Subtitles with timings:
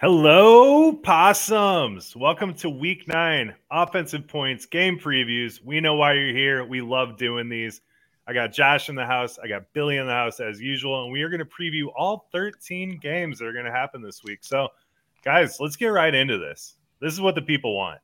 [0.00, 2.16] Hello, possums.
[2.16, 5.62] Welcome to week nine offensive points game previews.
[5.62, 6.64] We know why you're here.
[6.64, 7.82] We love doing these.
[8.26, 9.38] I got Josh in the house.
[9.38, 11.04] I got Billy in the house as usual.
[11.04, 14.24] And we are going to preview all 13 games that are going to happen this
[14.24, 14.38] week.
[14.40, 14.68] So,
[15.22, 16.76] guys, let's get right into this.
[17.02, 18.00] This is what the people want.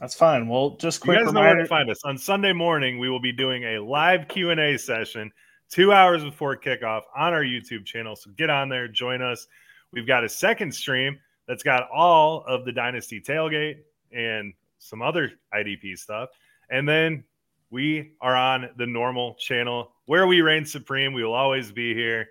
[0.00, 0.48] That's fine.
[0.48, 1.50] Well, just quick you guys reminder.
[1.50, 2.02] know where to find us.
[2.04, 5.30] On Sunday morning, we will be doing a live Q&A session
[5.68, 8.16] two hours before kickoff on our YouTube channel.
[8.16, 9.46] So get on there, join us.
[9.92, 13.78] We've got a second stream that's got all of the Dynasty tailgate
[14.12, 16.30] and some other IDP stuff.
[16.70, 17.24] And then
[17.70, 21.12] we are on the normal channel where we reign supreme.
[21.12, 22.28] We will always be here.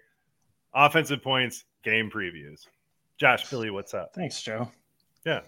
[0.73, 2.67] Offensive points, game previews.
[3.17, 4.13] Josh, Billy, what's up?
[4.15, 4.69] Thanks, Joe.
[5.25, 5.41] Yeah.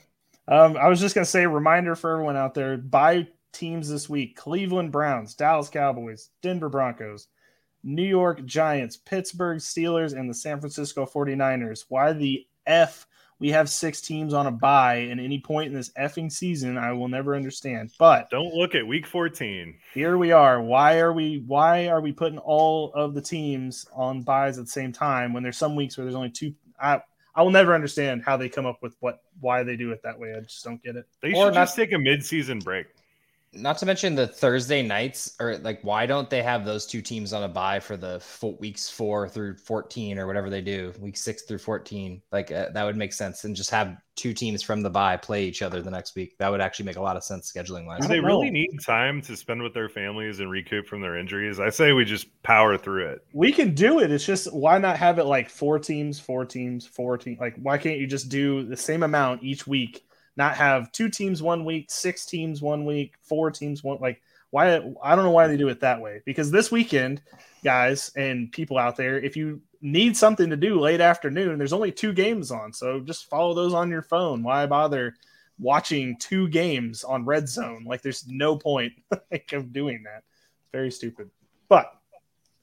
[0.48, 4.36] Um, I was just gonna say, reminder for everyone out there: buy teams this week:
[4.36, 7.28] Cleveland Browns, Dallas Cowboys, Denver Broncos,
[7.84, 11.86] New York Giants, Pittsburgh Steelers, and the San Francisco 49ers.
[11.90, 13.08] Why the F
[13.40, 16.92] we have six teams on a bye in any point in this effing season i
[16.92, 17.92] will never understand.
[18.00, 20.62] But don't look at week 14 here we are.
[20.62, 24.72] Why are we why are we putting all of the teams on buys at the
[24.72, 26.54] same time when there's some weeks where there's only two?
[26.80, 27.02] I
[27.36, 30.20] i will never understand how they come up with what why they do it that
[30.20, 30.34] way.
[30.36, 31.06] I just don't get it.
[31.22, 32.88] They should just take a mid-season break
[33.56, 37.34] not to mention the Thursday nights, or like, why don't they have those two teams
[37.34, 38.22] on a bye for the
[38.60, 42.22] weeks four through 14 or whatever they do, week six through 14?
[42.32, 43.44] Like, uh, that would make sense.
[43.44, 46.38] And just have two teams from the bye play each other the next week.
[46.38, 48.02] That would actually make a lot of sense scheduling wise.
[48.02, 51.60] Do they really need time to spend with their families and recoup from their injuries?
[51.60, 53.26] I say we just power through it.
[53.34, 54.12] We can do it.
[54.12, 57.40] It's just why not have it like four teams, four teams, four teams?
[57.40, 60.06] Like, why can't you just do the same amount each week?
[60.38, 64.76] Not have two teams one week, six teams one week, four teams one like why
[65.04, 66.22] I don't know why they do it that way.
[66.26, 67.22] Because this weekend,
[67.64, 71.92] guys and people out there, if you need something to do late afternoon, there's only
[71.92, 72.72] two games on.
[72.72, 74.44] So just follow those on your phone.
[74.44, 75.16] Why bother
[75.60, 77.84] watching two games on red zone?
[77.86, 78.94] Like there's no point
[79.32, 80.24] like, of doing that.
[80.60, 81.30] It's very stupid.
[81.68, 81.92] But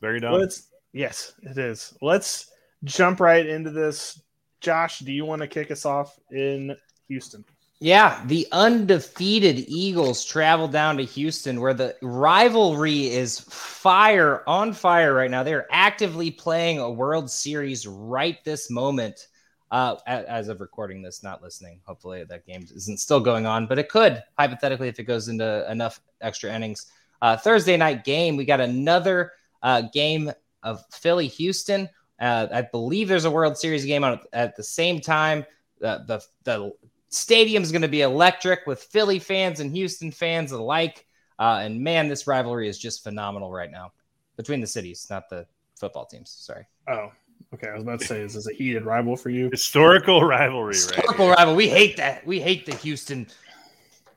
[0.00, 0.32] very dumb.
[0.32, 1.94] Let's yes, it is.
[2.00, 2.50] Let's
[2.84, 4.20] jump right into this.
[4.60, 6.76] Josh, do you want to kick us off in
[7.08, 7.44] Houston?
[7.82, 15.12] Yeah, the undefeated Eagles travel down to Houston where the rivalry is fire on fire
[15.12, 15.43] right now.
[15.43, 19.26] They're actively playing a World Series right this moment.
[19.72, 21.81] Uh, as of recording this, not listening.
[21.84, 25.69] Hopefully, that game isn't still going on, but it could hypothetically if it goes into
[25.69, 26.87] enough extra innings.
[27.20, 29.32] Uh, Thursday night game, we got another
[29.64, 30.31] uh, game
[30.62, 31.88] of Philly Houston.
[32.20, 35.44] Uh, I believe there's a World Series game on at the same time.
[35.81, 36.72] the the
[37.12, 41.06] Stadium's going to be electric with Philly fans and Houston fans alike.
[41.38, 43.92] Uh, and man, this rivalry is just phenomenal right now
[44.36, 45.46] between the cities, not the
[45.78, 46.30] football teams.
[46.30, 46.66] Sorry.
[46.88, 47.12] Oh,
[47.52, 47.68] okay.
[47.68, 49.50] I was about to say, is this a heated rival for you?
[49.50, 51.36] Historical rivalry, Historical right?
[51.38, 51.54] rival.
[51.54, 52.26] We hate that.
[52.26, 53.26] We hate the Houston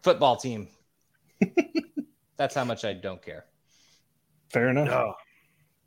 [0.01, 0.69] football team.
[2.37, 3.43] That's how much I don't care.
[4.51, 4.87] Fair enough.
[4.89, 5.13] Oh.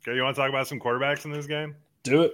[0.03, 1.75] Okay, you want to talk about some quarterbacks in this game?
[2.03, 2.33] Do it.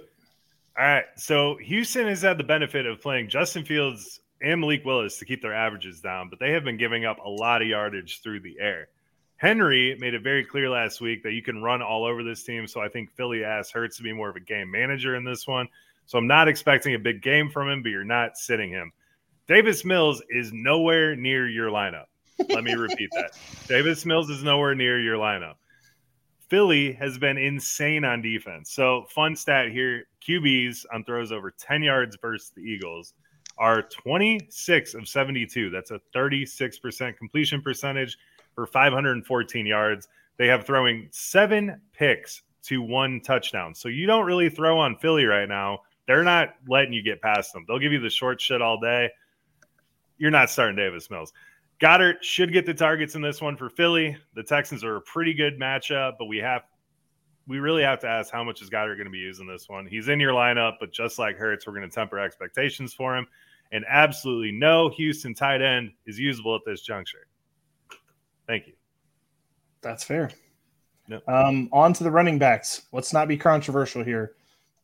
[0.78, 1.04] All right.
[1.16, 5.42] So Houston has had the benefit of playing Justin Fields and Malik Willis to keep
[5.42, 8.56] their averages down, but they have been giving up a lot of yardage through the
[8.60, 8.88] air.
[9.36, 12.66] Henry made it very clear last week that you can run all over this team.
[12.66, 15.46] So I think Philly asked Hurts to be more of a game manager in this
[15.46, 15.68] one.
[16.06, 18.92] So I'm not expecting a big game from him, but you're not sitting him.
[19.46, 22.06] Davis Mills is nowhere near your lineup.
[22.48, 23.32] Let me repeat that.
[23.68, 25.54] Davis Mills is nowhere near your lineup.
[26.48, 28.72] Philly has been insane on defense.
[28.72, 33.14] So, fun stat here QBs on throws over 10 yards versus the Eagles
[33.58, 35.70] are 26 of 72.
[35.70, 38.18] That's a 36% completion percentage
[38.54, 40.08] for 514 yards.
[40.36, 43.74] They have throwing seven picks to one touchdown.
[43.74, 45.80] So you don't really throw on Philly right now.
[46.06, 47.64] They're not letting you get past them.
[47.66, 49.10] They'll give you the short shit all day.
[50.18, 51.32] You're not starting Davis Mills.
[51.80, 54.16] Goedert should get the targets in this one for Philly.
[54.34, 56.62] The Texans are a pretty good matchup, but we have
[57.48, 59.86] we really have to ask how much is Goedert going to be using this one.
[59.86, 63.26] He's in your lineup, but just like Hurts, we're going to temper expectations for him.
[63.72, 67.26] And absolutely no Houston tight end is usable at this juncture.
[68.46, 68.74] Thank you.
[69.82, 70.30] That's fair.
[71.08, 71.28] Yep.
[71.28, 72.82] Um, on to the running backs.
[72.92, 74.34] Let's not be controversial here.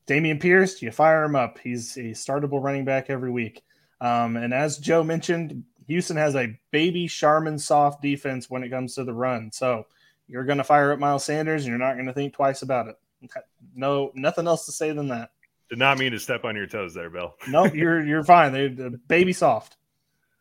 [0.07, 1.59] Dameon Pierce, you fire him up.
[1.59, 3.63] He's a startable running back every week.
[4.01, 8.95] Um, and as Joe mentioned, Houston has a baby Charmin soft defense when it comes
[8.95, 9.51] to the run.
[9.53, 9.87] So
[10.27, 12.89] you're going to fire up Miles Sanders and you're not going to think twice about
[12.89, 12.97] it.
[13.75, 15.31] No, nothing else to say than that.
[15.73, 17.35] Did not mean to step on your toes there, Bill.
[17.49, 18.53] no, nope, you're you're fine.
[18.53, 19.79] They're baby soft.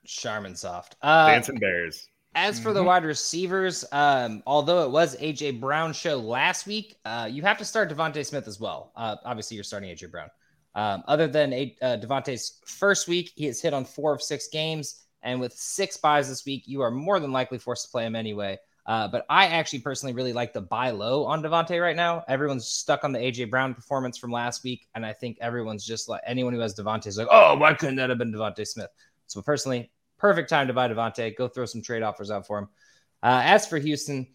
[0.05, 0.97] Charmin soft.
[1.01, 2.09] Uh, Dancing bears.
[2.35, 2.87] As for the mm-hmm.
[2.87, 7.63] wide receivers, um, although it was AJ Brown show last week, uh, you have to
[7.63, 8.91] start DeVonta Smith as well.
[8.93, 10.27] Uh, obviously, you're starting AJ Brown.
[10.75, 14.49] Um, other than a, uh, DeVonta's first week, he has hit on four of six
[14.49, 18.05] games, and with six buys this week, you are more than likely forced to play
[18.05, 18.57] him anyway.
[18.85, 22.23] Uh, but I actually personally really like the buy low on DeVonta right now.
[22.27, 26.09] Everyone's stuck on the AJ Brown performance from last week, and I think everyone's just
[26.09, 28.89] like anyone who has DeVonta is like, oh, why couldn't that have been DeVonta Smith?
[29.27, 31.35] So personally, perfect time to buy DeVonta.
[31.35, 32.69] Go throw some trade offers out for him.
[33.23, 34.27] Uh, as for Houston,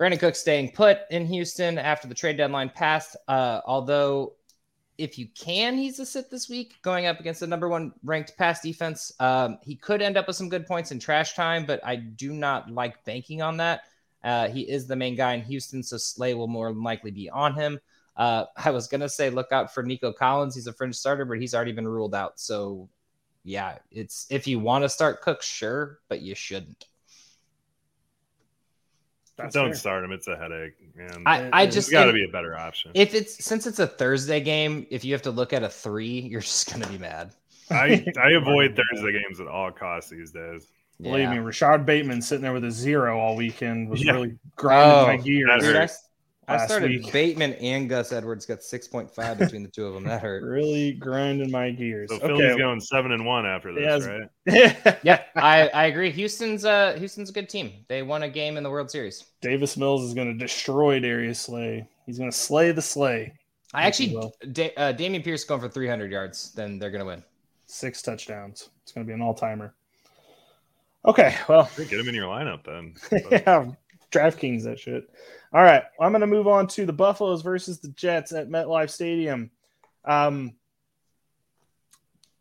[0.00, 3.16] Brandin Cook staying put in Houston after the trade deadline passed.
[3.26, 4.34] Uh, although,
[4.98, 8.36] if you can, he's a sit this week going up against the number one ranked
[8.36, 9.12] pass defense.
[9.20, 12.32] Um, he could end up with some good points in trash time, but I do
[12.32, 13.82] not like banking on that.
[14.24, 17.30] Uh, he is the main guy in Houston, so Slay will more than likely be
[17.30, 17.78] on him.
[18.16, 20.56] Uh, I was gonna say look out for Nico Collins.
[20.56, 22.40] He's a fringe starter, but he's already been ruled out.
[22.40, 22.88] So
[23.44, 26.86] yeah, it's if you want to start Cook, sure, but you shouldn't.
[29.38, 29.74] That's Don't fair.
[29.76, 30.10] start him.
[30.10, 31.22] It's a headache, man.
[31.24, 32.90] I, I just got to be a better option.
[32.94, 36.20] If it's since it's a Thursday game, if you have to look at a three,
[36.20, 37.30] you're just gonna be mad.
[37.70, 40.66] I I avoid Thursday games at all costs these days.
[41.00, 41.34] Believe yeah.
[41.34, 44.12] me, Rashod Bateman sitting there with a zero all weekend was yeah.
[44.12, 45.64] really grinding oh, my gears.
[45.64, 45.88] I
[46.56, 47.12] started week.
[47.12, 50.04] Bateman and Gus Edwards got six point five between the two of them.
[50.04, 50.42] That hurt.
[50.44, 52.08] really grinding my gears.
[52.10, 52.26] So okay.
[52.28, 54.96] Philly's going seven and one after this, right?
[55.02, 56.10] yeah, I, I agree.
[56.10, 57.84] Houston's uh Houston's a good team.
[57.88, 59.24] They won a game in the World Series.
[59.42, 61.86] Davis Mills is going to destroy Darius Slay.
[62.06, 63.34] He's going to slay the Slay.
[63.74, 64.16] I actually,
[64.52, 66.52] da- uh, Dameon Pierce going for 300 yards.
[66.52, 67.22] Then they're going to win.
[67.66, 68.70] Six touchdowns.
[68.82, 69.74] It's going to be an all timer.
[71.04, 72.94] Okay, well, get him in your lineup then.
[73.30, 73.70] yeah,
[74.10, 75.08] DraftKings that shit.
[75.52, 78.90] All right, I'm going to move on to the Buffaloes versus the Jets at MetLife
[78.90, 79.50] Stadium.
[80.04, 80.54] Um,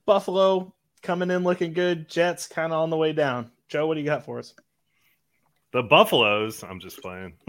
[0.06, 2.10] Buffalo coming in looking good.
[2.10, 3.52] Jets kind of on the way down.
[3.70, 4.54] Joe, what do you got for us?
[5.74, 6.64] The Buffaloes.
[6.64, 7.34] I'm just playing.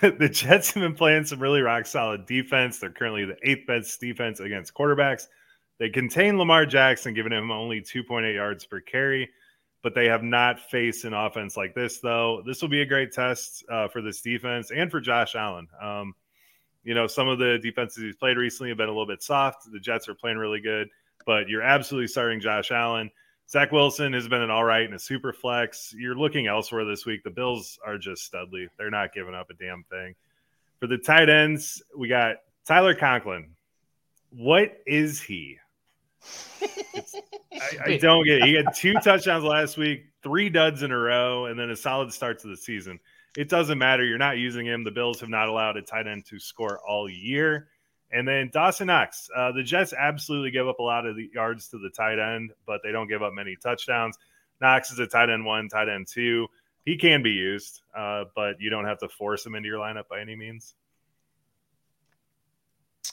[0.00, 2.78] the Jets have been playing some really rock solid defense.
[2.78, 5.26] They're currently the eighth best defense against quarterbacks.
[5.78, 9.30] They contain Lamar Jackson, giving him only 2.8 yards per carry
[9.82, 12.42] but they have not faced an offense like this, though.
[12.46, 15.68] This will be a great test uh, for this defense and for Josh Allen.
[15.80, 16.14] Um,
[16.84, 19.70] you know, some of the defenses he's played recently have been a little bit soft.
[19.70, 20.88] The Jets are playing really good,
[21.26, 23.10] but you're absolutely starting Josh Allen.
[23.48, 25.94] Zach Wilson has been an all right and a super flex.
[25.96, 27.22] You're looking elsewhere this week.
[27.22, 28.68] The Bills are just studly.
[28.78, 30.14] They're not giving up a damn thing.
[30.80, 32.36] For the tight ends, we got
[32.66, 33.50] Tyler Conklin.
[34.30, 35.58] What is he?
[37.52, 38.44] I, I, don't get it.
[38.44, 42.12] He had two touchdowns last week, three duds in a row, and then a solid
[42.12, 42.98] start to the season.
[43.36, 44.04] It doesn't matter.
[44.04, 44.84] You're not using him.
[44.84, 47.68] The Bills have not allowed a tight end to score all year.
[48.10, 49.28] And then Dawson Knox.
[49.34, 52.52] Uh, the Jets absolutely give up a lot of the yards to the tight end,
[52.66, 54.18] but they don't give up many touchdowns.
[54.60, 56.46] Knox is a tight end one, tight end two.
[56.84, 60.08] He can be used, uh, but you don't have to force him into your lineup
[60.08, 60.74] by any means.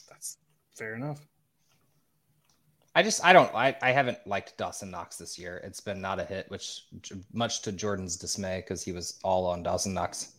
[0.10, 0.38] That's
[0.76, 1.26] fair enough.
[3.00, 5.62] I just I don't I, I haven't liked Dawson Knox this year.
[5.64, 6.84] It's been not a hit, which
[7.32, 10.34] much to Jordan's dismay because he was all on Dawson Knox.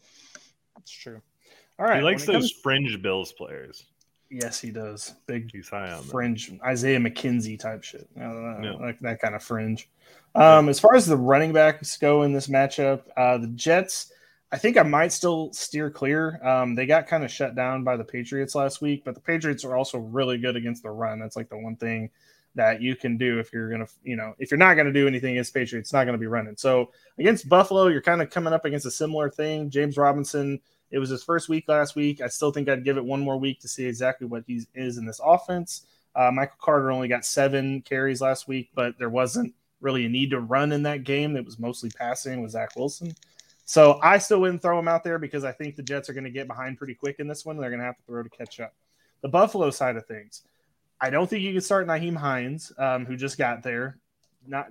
[0.76, 1.22] That's true.
[1.78, 2.52] All right, he likes those comes...
[2.62, 3.86] fringe Bills players.
[4.30, 5.14] Yes, he does.
[5.26, 6.60] Big He's high on fringe them.
[6.62, 8.14] Isaiah McKenzie type shit.
[8.14, 9.88] Know, Like that kind of fringe.
[10.34, 14.12] Um, as far as the running backs go in this matchup, uh, the Jets.
[14.52, 16.44] I think I might still steer clear.
[16.46, 19.64] Um, they got kind of shut down by the Patriots last week, but the Patriots
[19.64, 21.20] are also really good against the run.
[21.20, 22.10] That's like the one thing
[22.54, 25.32] that you can do if you're to, you know, if you're not to do anything
[25.32, 26.56] against Patriots, it's not to be running.
[26.56, 29.70] So against Buffalo, you're kind of coming up against a similar thing.
[29.70, 32.20] James Robinson, it was his first week last week.
[32.20, 34.98] I still think I'd give it one more week to see exactly what he is
[34.98, 35.86] in this offense.
[36.14, 40.30] Uh, Michael Carter only got seven carries last week, but there wasn't really a need
[40.30, 41.36] to run in that game.
[41.36, 43.14] It was mostly passing with Zach Wilson.
[43.64, 46.24] So I still wouldn't throw him out there because I think the Jets are going
[46.24, 47.56] to get behind pretty quick in this one.
[47.56, 48.74] They're going to have to throw to catch up.
[49.22, 50.42] The Buffalo side of things,
[51.00, 53.98] I don't think you can start Nyheim Hines, um, who just got there.
[54.46, 54.68] Not,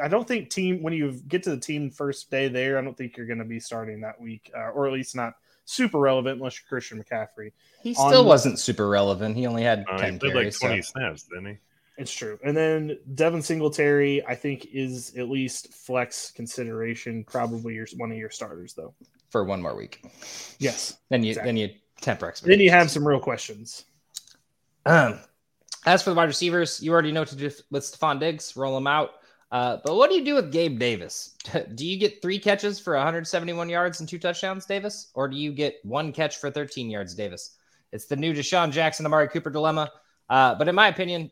[0.00, 2.78] I don't think team when you get to the team first day there.
[2.78, 5.34] I don't think you're going to be starting that week, uh, or at least not
[5.64, 7.52] super relevant unless you're Christian McCaffrey.
[7.82, 9.36] He On- still wasn't super relevant.
[9.36, 10.58] He only had Uh, he 10 played like carries.
[10.58, 11.56] so- 20 snaps, didn't he?
[11.96, 12.40] It's true.
[12.44, 17.22] And then Devin Singletary, I think, is at least flex consideration.
[17.22, 18.94] Probably your one of your starters, though.
[19.30, 20.04] for one more week.
[20.58, 20.98] Yes.
[21.10, 21.48] Then you Exactly.
[21.48, 21.68] then you
[22.00, 22.58] temper expectations.
[22.58, 23.84] Then you have some real questions.
[24.86, 25.18] Um,
[25.86, 28.76] as for the wide receivers, you already know what to do with Stefon Diggs, roll
[28.76, 29.10] him out.
[29.50, 31.36] Uh, but what do you do with Gabe Davis?
[31.74, 35.10] do you get three catches for 171 yards and two touchdowns, Davis?
[35.14, 37.56] Or do you get one catch for 13 yards, Davis?
[37.92, 39.92] It's the new DeSean Jackson, Amari Cooper dilemma.
[40.28, 41.30] Uh, but in my opinion,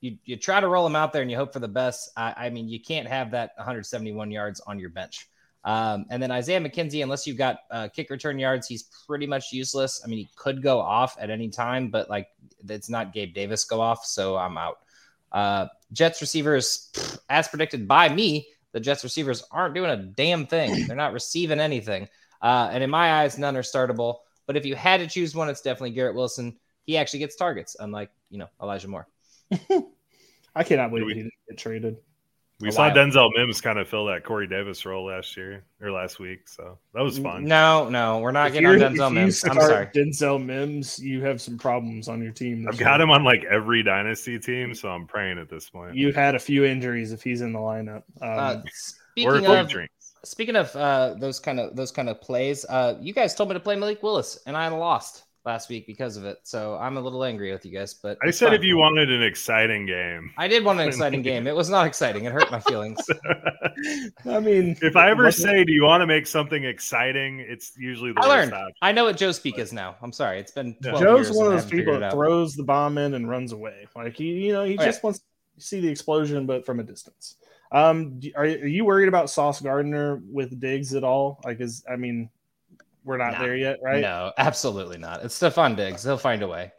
[0.00, 2.10] you, you try to roll him out there and you hope for the best.
[2.16, 5.28] I, I mean, you can't have that 171 yards on your bench.
[5.64, 9.52] Um, and then Isaiah McKenzie, unless you've got uh, kick return yards, he's pretty much
[9.52, 10.00] useless.
[10.04, 12.28] I mean, he could go off at any time, but like
[12.68, 14.78] it's not Gabe Davis go off, so I'm out.
[15.32, 20.46] Uh, Jets receivers, pff, as predicted by me, the Jets receivers aren't doing a damn
[20.46, 20.86] thing.
[20.86, 22.08] They're not receiving anything.
[22.40, 24.18] Uh, and in my eyes, none are startable.
[24.46, 26.56] But if you had to choose one, it's definitely Garrett Wilson.
[26.84, 29.06] He actually gets targets, unlike you know Elijah Moore.
[30.54, 31.98] I cannot believe we- he didn't get traded.
[32.60, 32.94] We saw while.
[32.94, 36.78] Denzel Mims kind of fill that Corey Davis role last year or last week, so
[36.94, 37.44] that was fun.
[37.44, 39.44] No, no, we're not If getting on you're- if Denzel you Mims.
[39.44, 39.86] I'm sorry.
[39.86, 42.66] Denzel Mims, you have some problems on your team.
[42.68, 43.04] I've got year.
[43.04, 45.94] him on like every dynasty team, so I'm praying at this point.
[45.94, 48.02] You've had a few injuries if he's in the lineup.
[48.20, 49.94] Um, Uh, speaking of drinks.
[50.22, 53.54] Speaking of uh, those kind of those kind of plays, uh, you guys told me
[53.54, 56.38] to play Malik Willis, and I lost last week because of it.
[56.42, 57.94] So I'm a little angry with you guys.
[57.94, 58.56] But I said fine.
[58.56, 60.30] if you wanted an exciting game.
[60.36, 61.46] I did want an exciting game.
[61.46, 62.24] It was not exciting.
[62.26, 62.98] It hurt my feelings.
[64.26, 67.72] I mean, if I ever wasn't- say, "Do you want to make something exciting?" It's
[67.78, 68.52] usually the I learned.
[68.52, 68.72] option.
[68.82, 69.96] I know what Joe Speak is now.
[70.02, 70.38] I'm sorry.
[70.38, 70.90] It's been Yeah.
[70.92, 73.86] 12 Joe's years one of those people that throws the bomb in and runs away.
[73.96, 75.24] Like he, you know, he Oh, just wants to
[75.58, 77.36] see the explosion, but from a distance.
[77.72, 81.40] Um, are, are you worried about Sauce Gardner with Diggs at all?
[81.44, 82.28] Like, is I mean,
[83.04, 83.42] we're not Nah.
[83.42, 84.00] there yet, right?
[84.00, 85.24] No, absolutely not.
[85.24, 86.04] It's Stefon Diggs.
[86.04, 86.72] He'll find a way.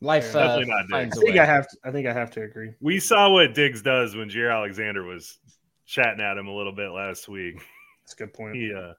[0.00, 1.38] Life Yeah, uh, definitely not finds I a think.
[1.38, 1.68] I have.
[1.68, 2.72] To, I think I have to agree.
[2.80, 5.38] We saw what Diggs does when Jaire Alexander was
[5.86, 7.56] chatting at him a little bit last week.
[8.02, 8.56] That's a good point.
[8.56, 8.92] He uh,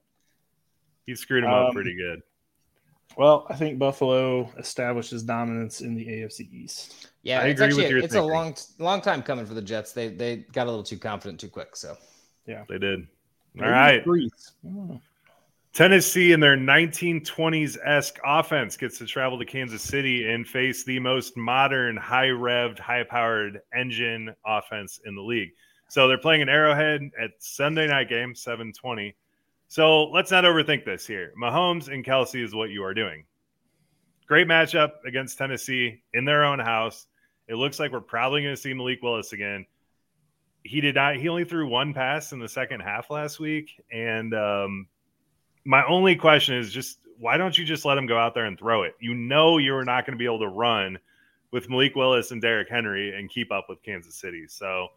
[1.06, 2.22] he screwed him up Um, pretty good.
[3.18, 7.10] Well, I think Buffalo establishes dominance in the AFC East.
[7.22, 8.30] Yeah, I it's agree with actually your it's thinking.
[8.32, 9.92] a long long time coming for the Jets.
[9.92, 11.76] They they got a little too confident too quick.
[11.76, 11.96] So
[12.48, 13.02] yeah, They did.
[13.02, 13.08] All
[13.62, 14.04] Maybe right.
[14.04, 14.54] Breeze.
[14.64, 15.02] I don't know.
[15.76, 21.00] Tennessee in their 1920s esque offense gets to travel to Kansas City and face the
[21.00, 25.50] most modern, high revved, high powered engine offense in the league.
[25.90, 29.18] So they're playing an Arrowhead at Sunday night game, 720.
[29.68, 31.34] So let's not overthink this here.
[31.38, 33.26] Mahomes and Kelce is what you are doing.
[34.28, 37.06] Great matchup against Tennessee in their own house.
[37.50, 39.66] It looks like we're probably going to see Malik Willis again.
[40.64, 43.72] He did not, he only threw one pass in the second half last week.
[43.92, 44.88] And um,
[45.66, 48.58] my only question is just why don't you just let him go out there and
[48.58, 48.96] throw it?
[49.00, 50.98] You know you're not going to be able to run
[51.52, 54.46] with Malik Willis and Derrick Henry and keep up with Kansas City.
[54.48, 54.90] So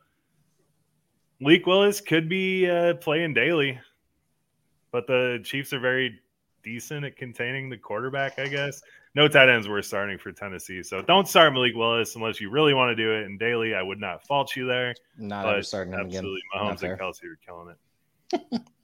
[1.41, 3.79] Malik Willis could be uh, playing daily,
[4.91, 6.21] but the Chiefs are very
[6.65, 8.83] decent at containing the quarterback, I guess.
[9.15, 10.83] No tight ends were starting for Tennessee.
[10.83, 13.25] So don't start Malik Willis unless you really want to do it.
[13.25, 14.95] And daily, I would not fault you there.
[15.17, 16.25] not starting him again.
[16.25, 16.41] Absolutely.
[16.55, 18.63] Mahomes and Kelce are killing it.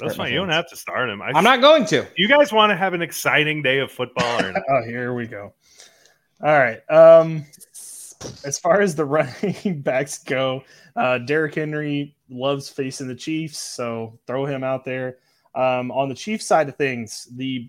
[0.00, 0.32] That's fine.
[0.32, 1.22] You don't have to start him.
[1.22, 2.06] I, I'm not going to.
[2.16, 4.54] you guys want to have an exciting day of football or?
[4.70, 5.52] Oh, here we go.
[6.42, 6.80] All right.
[6.90, 7.44] Um,
[8.44, 10.62] as far as the running backs go,
[10.96, 15.18] uh, Derrick Henry loves facing the Chiefs, so throw him out there.
[15.54, 17.68] Um, on the Chiefs side of things, the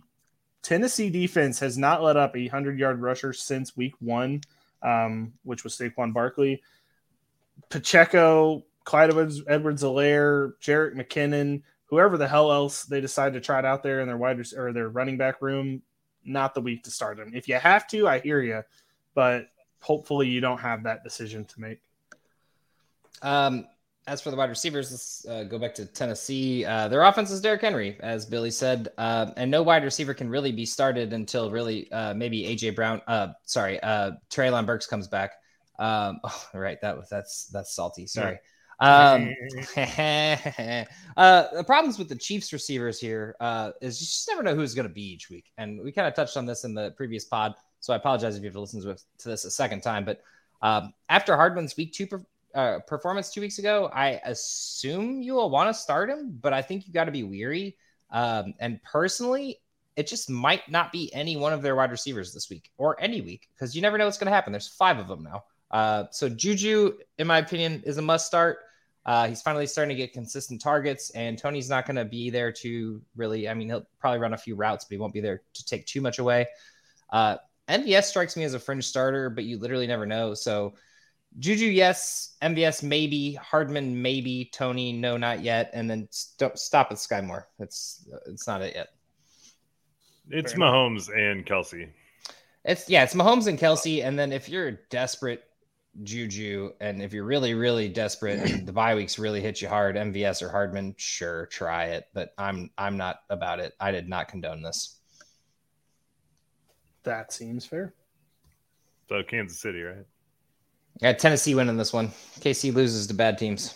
[0.62, 4.42] Tennessee defense has not let up a hundred yard rusher since week one,
[4.84, 6.62] um, which was Saquon Barkley.
[7.70, 9.10] Pacheco, Clyde
[9.48, 11.62] Edwards Alaire, Jerick McKinnon,
[11.92, 14.74] whoever the hell else they decide to try it out there in their wide or
[14.74, 15.84] their running back room,
[16.26, 17.32] not the week to start them.
[17.36, 18.64] If you have to, I hear you,
[19.14, 19.50] but
[19.82, 21.82] hopefully you don't have that decision to make.
[23.22, 23.68] Um,
[24.08, 26.66] as for the wide receivers, let's uh, go back to Tennessee.
[26.66, 30.30] Uh, their offense is Derrick Henry, as Billy said, uh, and no wide receiver can
[30.30, 33.02] really be started until really uh, maybe AJ Brown.
[33.06, 35.34] Uh, sorry, uh, Treylon Burks comes back.
[35.78, 38.08] Um, oh, right, that was that's that's salty.
[38.08, 38.40] Sorry.
[38.82, 39.34] Um,
[39.78, 40.86] uh,
[41.54, 44.88] the problems with the Chiefs receivers here uh, is you just never know who's going
[44.88, 47.56] to be each week, and we kind of touched on this in the previous pod.
[47.80, 50.22] So I apologize if you have to listen to, to this a second time, but
[50.62, 55.50] um, after Hardman's week two per, uh, performance two weeks ago, I assume you will
[55.50, 57.78] want to start him, but I think you got to be weary.
[58.12, 59.62] Um, and personally,
[59.96, 63.22] it just might not be any one of their wide receivers this week or any
[63.22, 64.52] week because you never know what's going to happen.
[64.52, 65.44] There's five of them now.
[65.72, 68.60] Uh, so Juju, in my opinion, is a must start.
[69.06, 72.52] Uh, he's finally starting to get consistent targets, and Toney's not going to be there
[72.52, 73.50] to really.
[73.50, 75.86] I mean, he'll probably run a few routes, but he won't be there to take
[75.86, 76.48] too much away.
[77.10, 80.34] Uh, MVS strikes me as a fringe starter, but you literally never know.
[80.34, 80.74] So
[81.40, 82.36] Juju, yes.
[82.42, 83.34] MVS, maybe.
[83.36, 84.50] Hardman, maybe.
[84.54, 85.72] Tony, no, not yet.
[85.74, 87.48] And then st- stop at Skyy Moore.
[87.60, 88.90] It's it's not it yet.
[90.30, 91.18] It's Fair Mahomes enough.
[91.18, 91.90] and Kelce.
[92.66, 94.04] It's yeah, it's Mahomes and Kelce.
[94.04, 95.44] And then if you're desperate,
[96.04, 99.96] Juju, and if you're really, really desperate and the bye weeks really hit you hard,
[99.96, 102.06] MVS or Hardman, sure, try it.
[102.14, 103.74] But I'm I'm not about it.
[103.80, 105.00] I did not condone this.
[107.04, 107.94] That seems fair.
[109.10, 110.06] So Kansas City, right?
[111.02, 112.10] Yeah, Tennessee winning this one.
[112.40, 113.76] KC loses to bad teams.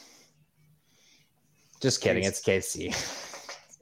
[1.81, 2.23] Just kidding.
[2.23, 2.87] It's KC.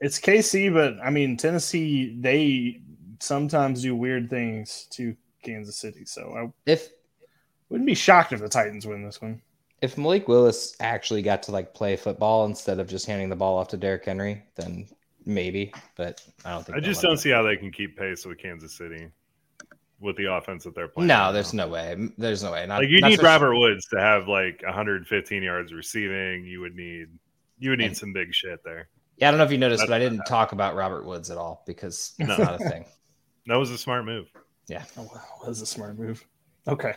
[0.00, 2.16] It's KC, but I mean Tennessee.
[2.20, 2.82] They
[3.20, 6.04] sometimes do weird things to Kansas City.
[6.04, 6.88] So I if
[7.68, 9.40] wouldn't be shocked if the Titans win this one.
[9.80, 13.58] If Malik Willis actually got to like play football instead of just handing the ball
[13.58, 14.86] off to Derrick Henry, then
[15.26, 15.72] maybe.
[15.96, 16.78] But I don't think.
[16.78, 19.08] I just don't see how they can keep pace with Kansas City
[20.00, 21.08] with the offense that they're playing.
[21.08, 21.66] No, right there's now.
[21.66, 22.08] no way.
[22.18, 22.66] There's no way.
[22.66, 23.58] Not, like you need Robert sure.
[23.58, 26.44] Woods to have like 115 yards receiving.
[26.44, 27.08] You would need
[27.58, 28.88] you would need and, some big shit there.
[29.16, 31.30] Yeah, I don't know if you noticed, That's but I didn't talk about Robert Woods
[31.30, 32.36] at all because it's no.
[32.36, 32.84] not a thing.
[33.46, 34.26] That was a smart move.
[34.68, 36.26] Yeah, oh, wow, that was a smart move.
[36.66, 36.94] Okay.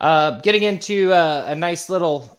[0.00, 2.38] Uh, getting into uh, a nice little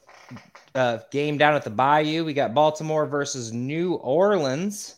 [0.76, 4.96] uh, game down at the Bayou, we got Baltimore versus New Orleans.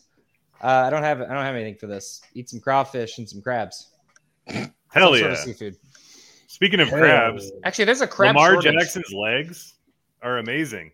[0.62, 2.22] Uh, I don't have I don't have anything for this.
[2.34, 3.90] Eat some crawfish and some crabs.
[4.92, 5.34] Hell yeah!
[5.34, 5.76] seafood.
[6.46, 6.98] Speaking of Hell.
[6.98, 8.36] crabs, actually, there's a crab.
[8.36, 8.74] Lamar shortage.
[8.74, 9.74] Jackson's legs
[10.22, 10.92] are amazing.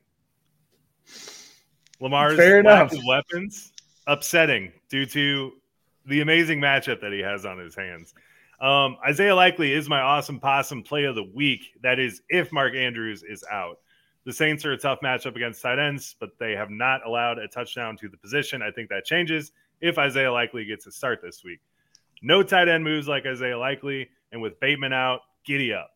[2.00, 2.94] Lamar's Fair enough.
[3.06, 3.72] weapons
[4.06, 5.52] upsetting due to
[6.06, 8.14] the amazing matchup that he has on his hands.
[8.60, 11.76] Um, Isaiah Likely is my awesome possum play of the week.
[11.82, 13.78] That is if Mark Andrews is out.
[14.24, 17.48] The Saints are a tough matchup against tight ends, but they have not allowed a
[17.48, 18.60] touchdown to the position.
[18.60, 21.60] I think that changes if Isaiah Likely gets a start this week.
[22.20, 25.90] No tight end moves like Isaiah Likely, and with Bateman out, giddy up.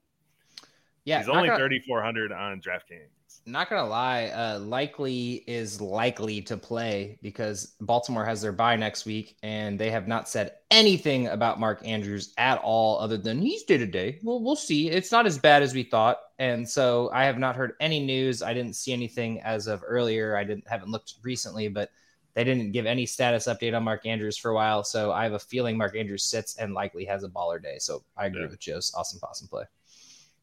[1.05, 3.11] Yeah, he's only thirty four hundred on DraftKings.
[3.45, 9.05] Not gonna lie, uh, Likely is likely to play because Baltimore has their bye next
[9.05, 13.65] week, and they have not said anything about Mark Andrews at all, other than he's
[13.65, 14.21] day to day.
[14.23, 14.91] Well, we'll see.
[14.91, 18.43] It's not as bad as we thought, and so I have not heard any news.
[18.43, 20.37] I didn't see anything as of earlier.
[20.37, 21.91] I didn't haven't looked recently, but
[22.35, 25.33] they didn't give any status update on Mark Andrews for a while, so I have
[25.33, 27.79] a feeling Mark Andrews sits and likely has a baller day.
[27.79, 28.49] So I agree yeah.
[28.49, 29.65] with Joe's awesome possum play.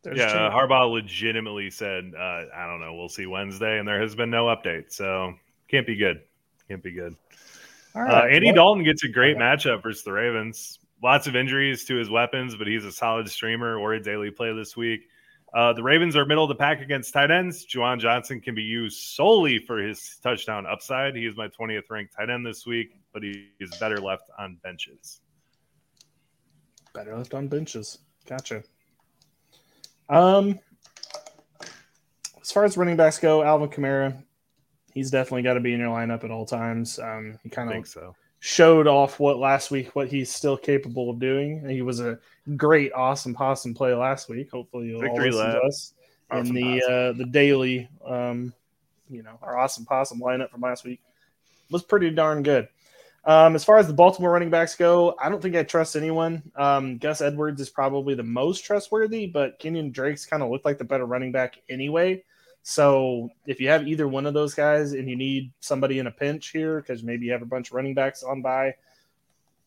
[0.01, 4.15] There's yeah, Harbaugh legitimately said, uh, "I don't know, we'll see Wednesday," and there has
[4.15, 5.33] been no update, so
[5.67, 6.21] can't be good.
[6.67, 7.15] Can't be good.
[7.95, 8.31] All uh, right.
[8.31, 8.53] Uh, Andy?
[8.53, 10.79] Dalton gets a great matchup versus the Ravens.
[11.01, 14.53] Lots of injuries to his weapons, but he's a solid streamer or a daily play
[14.53, 15.01] this week.
[15.53, 17.65] Uh, the Ravens are middle of the pack against tight ends.
[17.65, 21.15] Juwan Johnson can be used solely for his touchdown upside.
[21.15, 24.59] He is my 20th ranked tight end this week, but he is better left on
[24.63, 25.21] benches.
[26.93, 27.99] Better left on benches.
[28.27, 28.63] Gotcha.
[30.09, 30.59] Um,
[32.41, 34.23] as far as running backs go, Alvin Kamara,
[34.93, 36.99] he's definitely got to be in your lineup at all times.
[36.99, 41.19] Um, he kind of so showed off what last week what he's still capable of
[41.19, 41.67] doing.
[41.69, 42.17] He was a
[42.55, 44.49] great, awesome possum play last week.
[44.51, 45.93] Hopefully, you'll Victory all listen to us
[46.31, 48.53] awesome in the uh, the daily, um,
[49.09, 51.01] you know, our awesome possum lineup from last week
[51.69, 52.67] was pretty darn good.
[53.25, 56.41] Um, as far as the Baltimore running backs go, I don't think I trust anyone.
[56.55, 60.77] Um, Gus Edwards is probably the most trustworthy, but Kenyan Drake's kind of looked like
[60.77, 62.23] the better running back anyway.
[62.63, 66.11] So if you have either one of those guys and you need somebody in a
[66.11, 68.75] pinch here because maybe you have a bunch of running backs on by,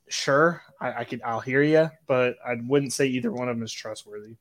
[0.09, 3.65] sure, I, I could I'll hear you, but I wouldn't say either one of them
[3.65, 4.37] is trustworthy.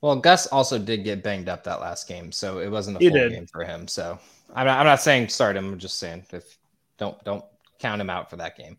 [0.00, 3.30] Well, Gus also did get banged up that last game, so it wasn't a full
[3.30, 3.88] game for him.
[3.88, 4.18] So
[4.54, 5.72] I'm not, I'm not saying start him.
[5.72, 6.58] I'm just saying if
[6.98, 7.44] don't don't
[7.78, 8.78] count him out for that game.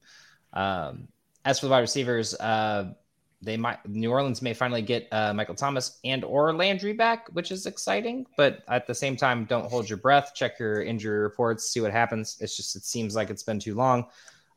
[0.54, 1.08] Um,
[1.46, 2.94] as for the wide receivers, uh,
[3.42, 7.52] they might New Orleans may finally get uh, Michael Thomas and or Landry back, which
[7.52, 8.26] is exciting.
[8.36, 10.32] But at the same time, don't hold your breath.
[10.34, 12.38] Check your injury reports, see what happens.
[12.42, 14.08] It's just it seems like it's been too long.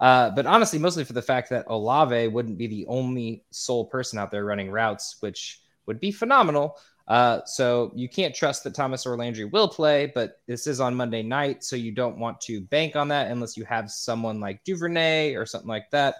[0.00, 4.18] Uh, but honestly, mostly for the fact that Olave wouldn't be the only sole person
[4.18, 6.78] out there running routes, which would be phenomenal.
[7.10, 10.94] Uh, so you can't trust that Thomas or Landry will play, but this is on
[10.94, 14.64] Monday night, so you don't want to bank on that unless you have someone like
[14.64, 16.14] Duvernay or something like that.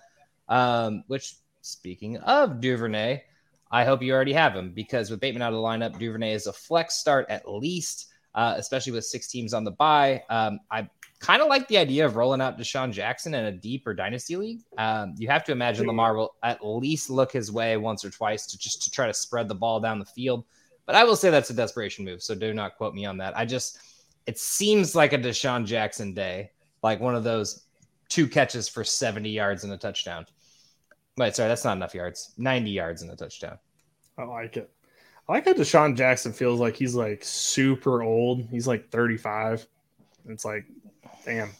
[0.48, 3.22] Um, which Speaking of Duvernay,
[3.70, 6.46] I hope you already have him because with Bateman out of the lineup, Duvernay is
[6.46, 10.22] a flex start at least, uh, especially with six teams on the bye.
[10.30, 13.86] Um, I kind of like the idea of rolling out DeSean Jackson in a deep
[13.86, 14.60] or dynasty league.
[14.78, 18.46] Um, you have to imagine Lamar will at least look his way once or twice
[18.46, 20.44] to just to try to spread the ball down the field.
[20.90, 23.38] But I will say that's a desperation move, so do not quote me on that.
[23.38, 23.78] I just
[24.26, 26.50] it seems like a DeSean Jackson day,
[26.82, 27.62] like one of those
[28.08, 30.26] two catches for 70 yards and a touchdown.
[31.16, 32.34] Wait, sorry, that's not enough yards.
[32.38, 33.56] 90 yards and a touchdown.
[34.18, 34.68] I like it.
[35.28, 38.48] I like how DeSean Jackson feels like he's like super old.
[38.50, 39.68] He's like 35.
[40.26, 40.64] It's like,
[41.24, 41.50] damn,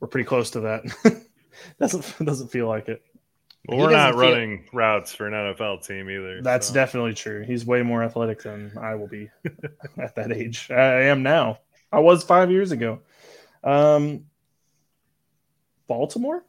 [0.00, 1.24] we're pretty close to that.
[1.80, 3.02] doesn't doesn't feel like it.
[3.66, 4.70] Well, we're not running feel...
[4.72, 6.42] routes for an NFL team either.
[6.42, 6.74] That's so.
[6.74, 7.44] definitely true.
[7.44, 9.30] He's way more athletic than I will be
[9.98, 10.70] at that age.
[10.70, 11.60] I am now.
[11.90, 13.00] I was five years ago.
[13.62, 14.26] Um,
[15.86, 16.44] Baltimore.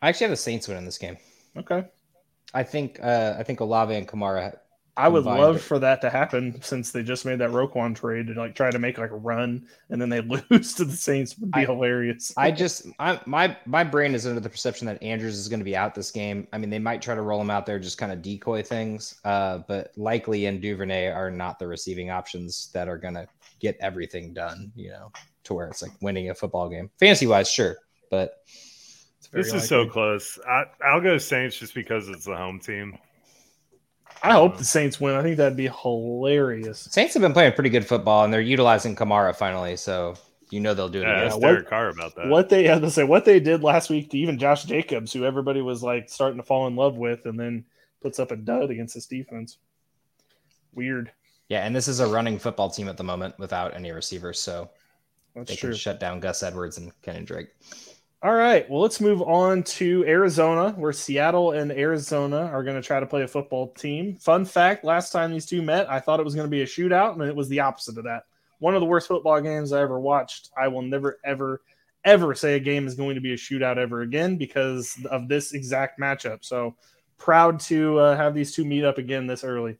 [0.00, 1.16] I actually have the Saints win in this game.
[1.56, 1.84] Okay.
[2.52, 4.58] I think uh, I think Olave and Kamara
[4.96, 5.60] I would love it.
[5.60, 8.78] for that to happen since they just made that Roquan trade to like try to
[8.78, 12.32] make like a run and then they lose to the Saints would be I, hilarious.
[12.36, 15.64] I just I, my my brain is under the perception that Andrews is going to
[15.64, 16.46] be out this game.
[16.52, 19.20] I mean, they might try to roll him out there, just kind of decoy things,
[19.24, 23.26] uh, but likely and Duvernay are not the receiving options that are going to
[23.58, 24.70] get everything done.
[24.76, 25.12] You know,
[25.44, 27.76] to where it's like winning a football game, fantasy wise, sure,
[28.10, 28.36] but.
[29.32, 30.38] This is so close.
[30.46, 32.96] I, I'll go Saints just because it's the home team.
[34.24, 35.14] I hope the Saints win.
[35.14, 36.80] I think that'd be hilarious.
[36.90, 40.14] Saints have been playing pretty good football, and they're utilizing Kamara finally, so
[40.50, 41.02] you know they'll do it.
[41.02, 41.40] Yeah, again.
[41.40, 42.28] Derek Carr about that.
[42.28, 45.24] What they had to say, what they did last week to even Josh Jacobs, who
[45.24, 47.64] everybody was like starting to fall in love with, and then
[48.00, 49.58] puts up a dud against this defense.
[50.72, 51.12] Weird.
[51.48, 54.70] Yeah, and this is a running football team at the moment without any receivers, so
[55.34, 55.70] That's they true.
[55.70, 57.48] can shut down Gus Edwards and Kenny Drake.
[58.24, 58.68] All right.
[58.70, 63.04] Well, let's move on to Arizona, where Seattle and Arizona are going to try to
[63.04, 64.16] play a football team.
[64.16, 66.66] Fun fact last time these two met, I thought it was going to be a
[66.66, 68.22] shootout, and it was the opposite of that.
[68.60, 70.48] One of the worst football games I ever watched.
[70.56, 71.60] I will never, ever,
[72.02, 75.52] ever say a game is going to be a shootout ever again because of this
[75.52, 76.46] exact matchup.
[76.46, 76.76] So
[77.18, 79.76] proud to uh, have these two meet up again this early.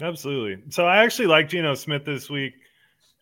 [0.00, 0.62] Absolutely.
[0.70, 2.54] So I actually like Geno Smith this week.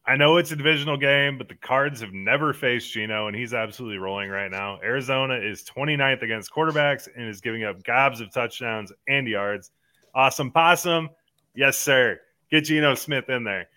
[0.06, 3.54] I know it's a divisional game, but the Cards have never faced Geno, and he's
[3.54, 4.78] absolutely rolling right now.
[4.82, 9.70] Arizona is 29th against quarterbacks and is giving up gobs of touchdowns and yards.
[10.14, 11.08] Awesome possum.
[11.54, 12.20] Yes, sir.
[12.50, 13.68] Get Geno Smith in there.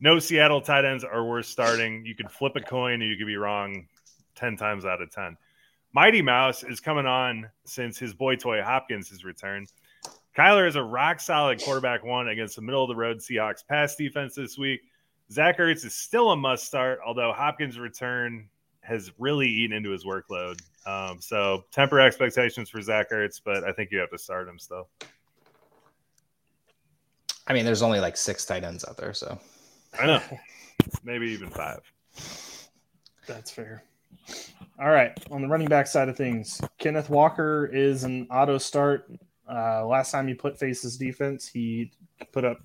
[0.00, 2.04] No Seattle tight ends are worth starting.
[2.04, 3.86] You could flip a coin and you could be wrong
[4.34, 5.36] 10 times out of 10.
[5.94, 9.72] Mighty Mouse is coming on since his boy toy Hopkins has returned.
[10.36, 13.96] Kyler is a rock solid quarterback one against the middle of the road Seahawks pass
[13.96, 14.80] defense this week.
[15.32, 18.48] Zach Ertz is still a must start, although Hopkins' return
[18.80, 20.60] has really eaten into his workload.
[20.86, 24.58] Um, so temper expectations for Zach Ertz, but I think you have to start him
[24.58, 24.88] still.
[27.46, 29.38] I mean, there's only like six tight ends out there, so
[29.98, 30.22] I know,
[31.04, 31.80] maybe even five.
[33.26, 33.84] That's fair.
[34.80, 39.10] All right, on the running back side of things, Kenneth Walker is an auto start.
[39.48, 41.92] Uh, last time he put faces defense, he
[42.32, 42.60] put up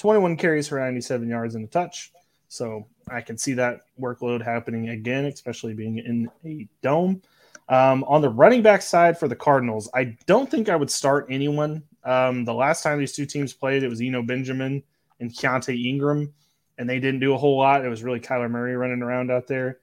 [0.00, 2.12] 21 carries for 97 yards and a touch.
[2.48, 7.22] So I can see that workload happening again, especially being in a dome.
[7.68, 11.26] Um, on the running back side for the Cardinals, I don't think I would start
[11.30, 11.84] anyone.
[12.02, 14.82] Um, the last time these two teams played, it was Eno Benjamin
[15.20, 16.32] and Keaontay Ingram,
[16.78, 17.84] and they didn't do a whole lot.
[17.84, 19.78] It was really Kyler Murray running around out there.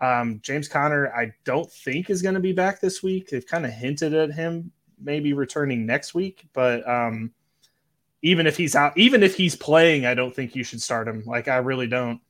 [0.00, 3.30] Um, James Conner, I don't think is going to be back this week.
[3.30, 7.32] They've kind of hinted at him maybe returning next week, but um,
[8.22, 11.24] even if he's out, even if he's playing, I don't think you should start him.
[11.26, 12.20] Like I really don't.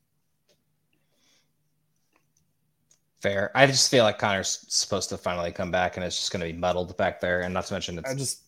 [3.20, 3.52] Fair.
[3.54, 6.52] I just feel like Conner's supposed to finally come back, and it's just going to
[6.52, 7.42] be muddled back there.
[7.42, 8.40] And not to mention, it's I just,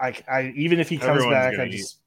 [0.00, 1.98] I, I even if he comes back, I just,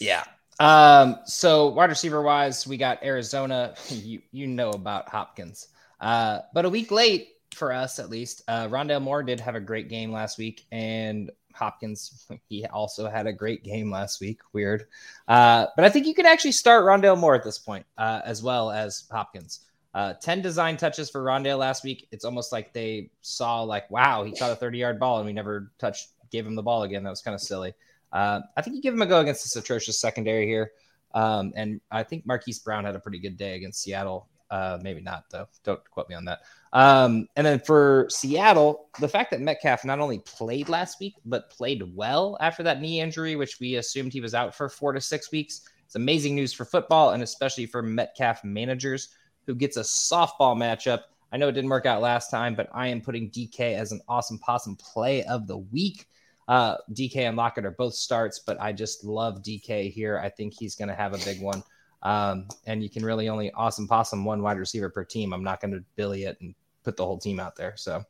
[0.00, 0.06] eat.
[0.06, 0.24] yeah.
[0.60, 1.18] Um.
[1.26, 3.74] So wide receiver wise, we got Arizona.
[3.90, 5.68] You you know about Hopkins.
[6.00, 8.42] Uh, but a week late for us at least.
[8.48, 13.26] Uh, Rondale Moore did have a great game last week, and Hopkins, he also had
[13.26, 14.40] a great game last week.
[14.52, 14.86] Weird.
[15.28, 18.42] Uh, but I think you can actually start Rondale Moore at this point, uh, as
[18.42, 19.60] well as Hopkins.
[19.94, 22.08] Uh, 10 design touches for Rondale last week.
[22.12, 25.32] It's almost like they saw, like, wow, he caught a 30 yard ball and we
[25.32, 27.02] never touched, gave him the ball again.
[27.04, 27.74] That was kind of silly.
[28.12, 30.72] Uh, I think you give him a go against this atrocious secondary here.
[31.14, 34.28] Um, and I think Marquise Brown had a pretty good day against Seattle.
[34.50, 35.48] Uh, maybe not, though.
[35.64, 36.40] Don't quote me on that.
[36.72, 41.50] Um, and then for Seattle, the fact that Metcalf not only played last week, but
[41.50, 45.00] played well after that knee injury, which we assumed he was out for four to
[45.00, 49.10] six weeks, it's amazing news for football and especially for Metcalf managers
[49.46, 51.02] who gets a softball matchup.
[51.32, 54.00] I know it didn't work out last time, but I am putting DK as an
[54.08, 56.08] awesome possum play of the week.
[56.48, 60.18] Uh, DK and Lockett are both starts, but I just love DK here.
[60.18, 61.62] I think he's going to have a big one.
[62.02, 65.32] Um, and you can really only awesome possum one wide receiver per team.
[65.32, 67.76] I'm not going to billy it and put the whole team out there.
[67.76, 68.04] So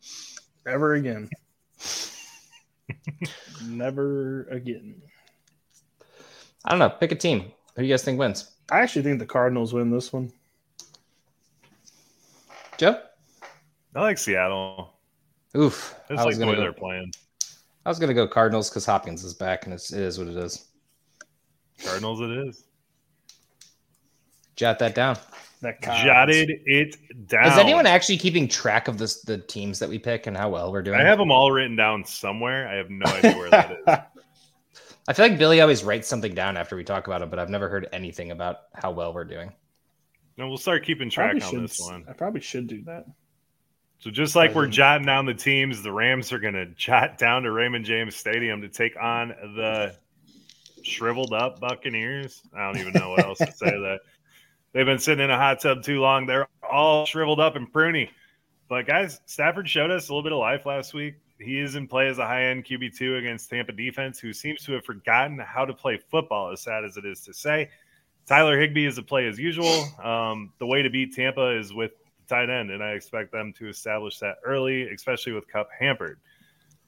[0.66, 1.28] ever again.
[3.66, 5.02] never again.
[6.64, 6.90] I don't know.
[6.90, 7.52] Pick a team.
[7.74, 8.52] Who do you guys think wins?
[8.70, 10.32] I actually think the Cardinals win this one.
[12.78, 13.00] Joe?
[13.94, 14.94] I like Seattle.
[15.56, 15.94] Oof.
[16.08, 17.12] It's I was like the gonna way go, they're playing.
[17.84, 20.36] I was gonna go Cardinals because Hopkins is back and it's, it is what it
[20.36, 20.66] is.
[21.84, 22.64] Cardinals, it is.
[24.56, 25.18] Jot that down.
[25.62, 26.02] That Cards.
[26.02, 26.96] Jotted it
[27.28, 27.46] down.
[27.46, 30.72] Is anyone actually keeping track of this the teams that we pick and how well
[30.72, 30.98] we're doing?
[30.98, 32.68] I have them all written down somewhere.
[32.68, 33.78] I have no idea where that is.
[35.08, 37.48] I feel like Billy always writes something down after we talk about it, but I've
[37.48, 39.52] never heard anything about how well we're doing.
[40.36, 42.04] No, we'll start keeping track Probably on this one.
[42.08, 43.06] I probably should do that.
[43.98, 47.44] So just like we're jotting down the teams, the Rams are going to jot down
[47.44, 49.94] to Raymond James Stadium to take on the
[50.82, 52.42] shriveled up Buccaneers.
[52.56, 53.70] I don't even know what else to say.
[53.70, 54.00] That
[54.72, 56.26] they've been sitting in a hot tub too long.
[56.26, 58.08] They're all shriveled up and pruny.
[58.68, 61.16] But guys, Stafford showed us a little bit of life last week.
[61.38, 64.64] He is in play as a high end QB two against Tampa defense, who seems
[64.64, 66.52] to have forgotten how to play football.
[66.52, 67.68] As sad as it is to say,
[68.26, 69.84] Tyler Higbee is a play as usual.
[70.02, 73.52] Um, the way to beat Tampa is with the tight end, and I expect them
[73.58, 76.20] to establish that early, especially with Kupp hampered.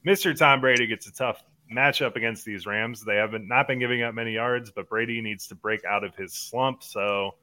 [0.05, 0.37] Mr.
[0.37, 1.43] Tom Brady gets a tough
[1.73, 3.03] matchup against these Rams.
[3.03, 6.15] They haven't not been giving up many yards, but Brady needs to break out of
[6.15, 6.83] his slump.
[6.83, 7.35] So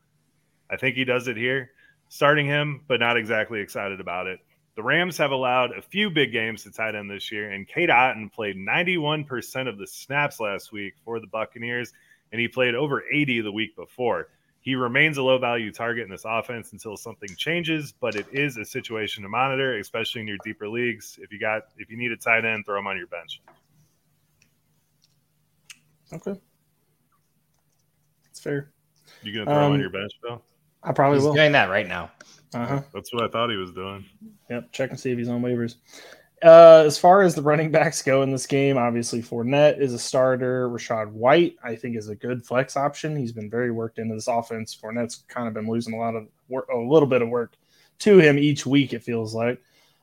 [0.72, 1.70] I think he does it here.
[2.08, 4.40] Starting him, but not exactly excited about it.
[4.74, 7.90] The Rams have allowed a few big games to tight end this year, and Cade
[7.90, 11.92] Otton played 91% of the snaps last week for the Buccaneers,
[12.32, 14.28] and he played over 80 the week before.
[14.61, 18.56] He remains a low value target in this offense until something changes, but it is
[18.56, 21.18] a situation to monitor, especially in your deeper leagues.
[21.20, 23.42] If you got if you need a tight end, throw him on your bench.
[26.12, 26.40] Okay.
[28.30, 28.70] It's fair.
[29.22, 30.42] You gonna throw him Um, on your bench, Bill?
[30.83, 31.35] I probably He's will.
[31.35, 32.11] doing that right now.
[32.55, 32.83] Uh huh.
[32.92, 34.05] That's what I thought he was doing.
[34.51, 34.73] Yep.
[34.73, 35.77] Check and see if he's on waivers.
[36.42, 39.99] Uh, as far as the running backs go in this game, obviously Fournette is a
[39.99, 40.68] starter.
[40.68, 43.16] Rachaad White, I think, is a good flex option.
[43.16, 44.75] He's been very worked into this offense.
[44.75, 47.55] Fournette's kind of been losing a lot of work, a little bit of work
[48.01, 48.92] to him each week.
[48.92, 49.61] It feels like.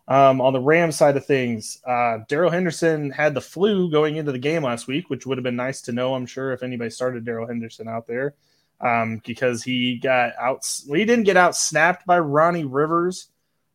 [0.08, 4.32] Um, on the Rams side of things, uh, Darrell Henderson had the flu going into
[4.32, 6.16] the game last week, which would have been nice to know.
[6.16, 8.34] I'm sure if anybody started Darrell Henderson out there,
[8.82, 10.68] um, because he got out.
[10.88, 13.28] Well, he didn't get out snapped by Ronnie Rivers,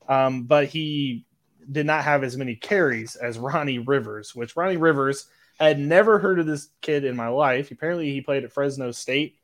[0.09, 1.25] um, but he
[1.71, 5.27] did not have as many carries as Ronnie Rivers, which Ronnie Rivers
[5.59, 7.71] had never heard of this kid in my life.
[7.71, 9.37] Apparently, he played at Fresno State.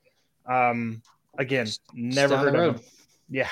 [0.46, 1.02] Um,
[1.38, 2.84] again, never heard of him.
[3.28, 3.48] Yeah.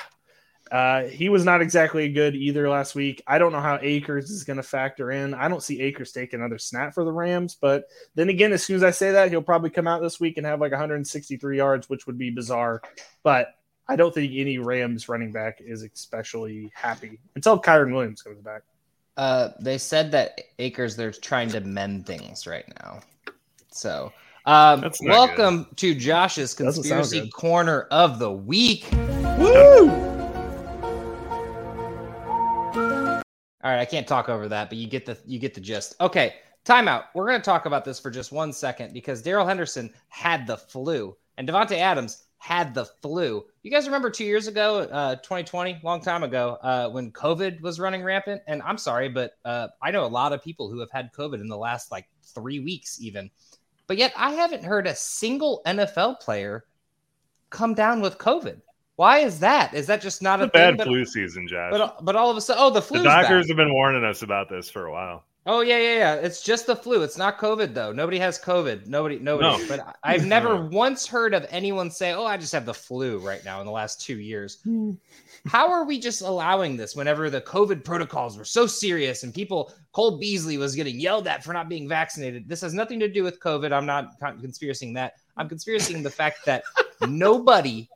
[0.70, 3.22] Uh, he was not exactly good either last week.
[3.26, 5.34] I don't know how Akers is going to factor in.
[5.34, 8.76] I don't see Akers take another snap for the Rams, but then again, as soon
[8.76, 11.88] as I say that, he'll probably come out this week and have like 163 yards,
[11.88, 12.82] which would be bizarre.
[13.22, 13.54] But
[13.88, 18.62] I don't think any Rams running back is especially happy until Kyren Williams comes back.
[19.16, 23.00] Uh, they said that Akers they're trying to mend things right now.
[23.72, 24.12] So,
[24.44, 28.86] um, That's not welcome to Josh's conspiracy corner of the week.
[29.38, 30.07] Woo!
[33.62, 35.96] All right, I can't talk over that, but you get the you get the gist.
[36.00, 37.04] Okay, timeout.
[37.14, 40.56] We're going to talk about this for just one second because Darrell Henderson had the
[40.56, 43.44] flu and Davante Adams had the flu.
[43.62, 47.80] You guys remember two years ago, uh, 2020, long time ago, uh, when COVID was
[47.80, 48.42] running rampant?
[48.46, 51.40] And I'm sorry, but uh, I know a lot of people who have had COVID
[51.40, 53.30] in the last like three weeks, even.
[53.88, 56.64] But yet, I haven't heard a single NFL player
[57.50, 58.60] come down with COVID.
[58.98, 59.74] Why is that?
[59.74, 60.70] Is that just not It's a a thing?
[60.72, 61.70] bad But- flu season, Josh.
[61.70, 62.98] but but all of a sudden, oh, the flu.
[62.98, 63.10] the flu.
[63.12, 65.22] doctors have been warning us about this for a while.
[65.46, 66.14] Oh yeah, yeah, yeah.
[66.16, 67.02] It's just the flu.
[67.04, 67.92] It's not COVID though.
[67.92, 68.88] Nobody has COVID.
[68.88, 69.62] Nobody, nobody.
[69.62, 69.68] No.
[69.68, 70.68] But I- I've never No.
[70.72, 73.72] once heard of anyone say, "Oh, I just have the flu right now." In the
[73.72, 74.94] last two years, hmm.
[75.46, 76.96] how are we just allowing this?
[76.96, 81.44] Whenever the COVID protocols were so serious and people, Cole Beasley was getting yelled at
[81.44, 82.48] for not being vaccinated.
[82.48, 83.72] This has nothing to do with COVID.
[83.72, 85.14] I'm not con- conspiracying that.
[85.36, 86.64] I'm conspiracying the fact that
[87.08, 87.88] nobody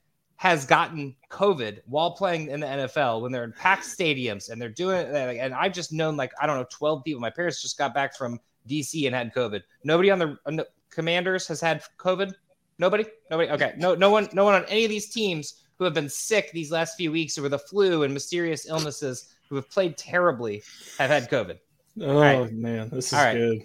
[0.43, 4.69] has gotten COVID while playing in the NFL when they're in packed stadiums and they're
[4.69, 5.37] doing it.
[5.39, 7.21] And I've just known like I don't know, twelve people.
[7.21, 9.63] My parents just got back from DC and had COVID.
[9.85, 12.35] Nobody on the on the Commanders has had COVID.
[12.79, 13.05] Nobody.
[13.31, 13.51] Nobody.
[13.51, 13.75] Okay.
[13.79, 13.95] No.
[13.95, 14.29] No one.
[14.33, 17.39] No one on any of these teams who have been sick these last few weeks
[17.39, 20.61] or with the flu and mysterious illnesses who have played terribly
[20.99, 21.59] have had COVID.
[22.01, 22.53] Oh right.
[22.53, 23.35] man, this is All right.
[23.37, 23.63] good.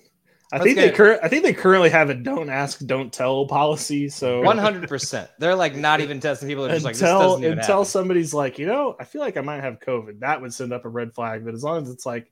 [0.52, 0.96] I Let's think they it.
[0.96, 4.08] cur- I think they currently have a don't ask, don't tell policy.
[4.08, 5.30] So One hundred percent.
[5.40, 6.64] They're like not even testing people.
[6.64, 7.86] They're just like this until doesn't until happen.
[7.86, 10.86] somebody's like, you know, I feel like I might have COVID, that would send up
[10.86, 11.44] a red flag.
[11.44, 12.32] But as long as it's like,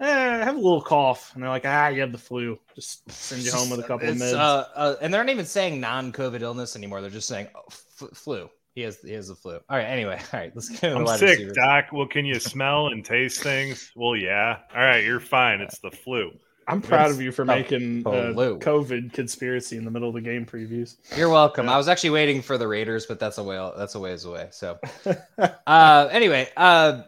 [0.00, 3.10] eh, I have a little cough, and they're like, ah, you have the flu, just
[3.10, 4.34] send you home with a couple of It's, meds.
[4.34, 7.00] uh, uh, and they're not even saying non-COVID illness anymore.
[7.00, 8.48] They're just saying oh, f- flu.
[8.76, 9.54] He has he has the flu.
[9.54, 9.84] All right.
[9.86, 10.52] Anyway, all right.
[10.54, 11.56] Let's get into the I'm sick, receivers.
[11.56, 11.86] Doc.
[11.92, 13.90] Well, can you smell and taste things?
[13.96, 14.58] Well, yeah.
[14.72, 15.60] All right, you're fine.
[15.62, 16.30] It's the flu.
[16.68, 18.58] I'm proud of you for making a hello.
[18.58, 20.96] COVID conspiracy in the middle of the game previews.
[21.16, 21.68] You're welcome.
[21.68, 24.48] I was actually waiting for the Raiders, but that's a way that's a ways away.
[24.50, 24.78] So
[25.66, 27.02] uh anyway, uh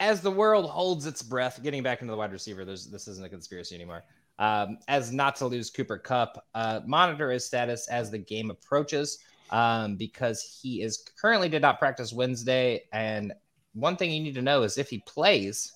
[0.00, 3.24] as the world holds its breath, getting back into the wide receiver, there's this isn't
[3.24, 4.02] a conspiracy anymore.
[4.38, 9.18] Um, as not to lose Cooper Kupp, uh, monitor his status as the game approaches
[9.50, 12.84] um, because he is currently did not practice Wednesday.
[12.92, 13.34] And
[13.74, 15.72] one thing you need to know is if he plays,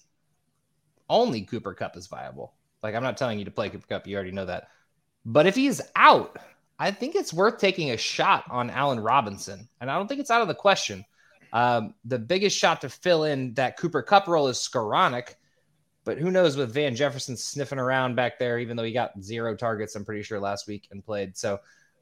[1.11, 2.55] only Cooper Kupp is viable.
[2.85, 4.68] Like I'm not telling you to play Cooper Kupp, you already know that.
[5.25, 6.37] But if he's out,
[6.79, 9.66] I think it's worth taking a shot on Allen Robinson.
[9.81, 11.03] And I don't think it's out of the question.
[11.55, 15.35] Um, the biggest shot to fill in that Cooper Kupp role is Skowronek.
[16.05, 19.57] But who knows with Van Jefferson sniffing around back there, even though he got zero
[19.57, 21.38] targets, I'm pretty sure, last week and played.
[21.38, 21.61] So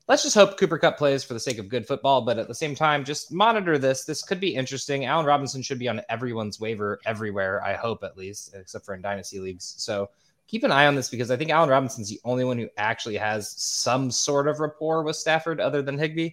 [0.08, 2.22] let's just hope Cooper Kupp plays for the sake of good football.
[2.22, 4.04] But at the same time, just monitor this.
[4.04, 5.04] This could be interesting.
[5.04, 9.02] Allen Robinson should be on everyone's waiver everywhere, I hope at least, except for in
[9.02, 9.74] dynasty leagues.
[9.78, 10.10] So
[10.48, 13.16] keep an eye on this because I think Allen Robinson's the only one who actually
[13.16, 16.30] has some sort of rapport with Stafford other than Higbee.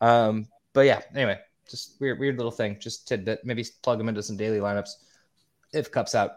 [0.00, 2.76] Um, but yeah, anyway, just weird, weird little thing.
[2.80, 3.44] Just tidbit.
[3.44, 4.90] Maybe plug him into some daily lineups
[5.72, 6.32] if Kupp's out.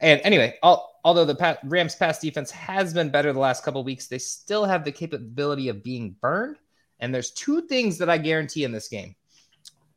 [0.00, 3.84] And anyway, al- although the pa- Rams pass defense has been better the last couple
[3.84, 6.56] weeks, they still have the capability of being burned.
[7.00, 9.14] And there's two things that I guarantee in this game.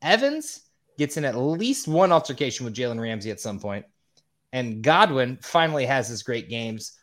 [0.02, 0.62] Evans
[0.98, 3.86] gets in at least one altercation with Jalen Ramsey at some point,
[4.54, 6.94] and Godwin finally has his great games.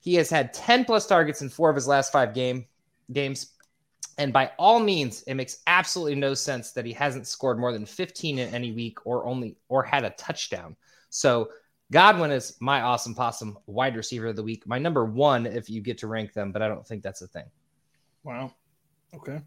[0.00, 2.66] He has had 10 plus targets in four of his last five game
[3.12, 3.52] games.
[4.16, 7.84] And by all means, it makes absolutely no sense that he hasn't scored more than
[7.84, 10.76] 15 in any week or only or had a touchdown.
[11.10, 11.50] So
[11.92, 14.66] Godwin is my awesome possum wide receiver of the week.
[14.66, 17.26] My number one, if you get to rank them, but I don't think that's a
[17.26, 17.46] thing.
[18.22, 18.54] Wow.
[19.14, 19.40] Okay.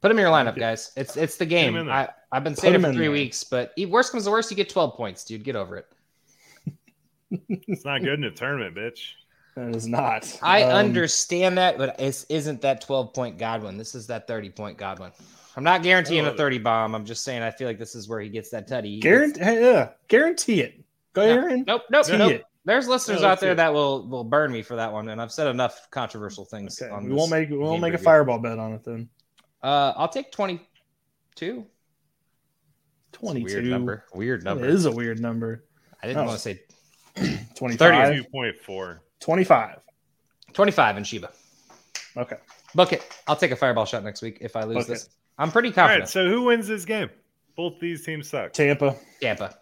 [0.00, 0.92] Put him in your lineup, guys.
[0.96, 1.90] It's it's the game.
[1.90, 4.68] I, I've been saying it for three weeks, but worst comes to worst, you get
[4.68, 5.42] 12 points, dude.
[5.42, 5.86] Get over it.
[7.30, 9.12] It's not good in a tournament, bitch.
[9.56, 10.38] That is not.
[10.42, 13.78] I Um, understand that, but it isn't that 12 point Godwin.
[13.78, 15.12] This is that 30 point Godwin.
[15.56, 16.94] I'm not guaranteeing a 30 bomb.
[16.94, 18.84] I'm just saying I feel like this is where he gets that tutty.
[18.96, 20.84] He gets- Guarantee, yeah, guarantee it.
[21.14, 21.64] Go No, Aaron.
[21.66, 22.32] Nope, nope, nope.
[22.32, 22.44] it.
[22.66, 23.56] There's listeners Yeah, out there it.
[23.56, 26.80] that will will burn me for that one, and I've said enough controversial things.
[26.82, 28.84] Okay, on we this won't make we won't game make a fireball bet on it
[28.84, 29.08] then.
[29.62, 31.64] Uh, I'll take 22.
[33.12, 34.04] It's a Weird number.
[34.14, 34.66] Weird number.
[34.66, 35.64] is a weird number.
[36.02, 36.26] I didn't Oh.
[36.26, 36.60] want to say
[37.54, 38.24] 25.
[38.32, 38.98] 2.4.
[39.20, 39.78] 25.
[40.52, 41.30] 25 in Sheba.
[42.16, 42.36] Okay.
[42.74, 43.02] Book it.
[43.26, 45.08] I'll take a fireball shot next week if I lose Book this.
[45.38, 46.02] I'm pretty confident.
[46.02, 47.10] right, so who wins this game?
[47.56, 48.52] Both these teams suck.
[48.52, 48.96] Tampa.
[49.20, 49.56] Tampa.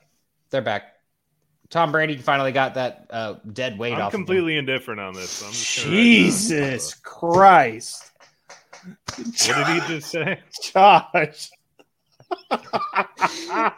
[0.50, 0.94] They're back.
[1.70, 4.08] Tom Brady finally got that uh, dead weight I'm off.
[4.08, 4.20] of him.
[4.20, 5.30] completely indifferent on this.
[5.30, 6.20] So I'm just gonna write it down.
[6.24, 8.10] Jesus Christ.
[9.16, 10.40] What did he just say?
[10.62, 11.50] Josh.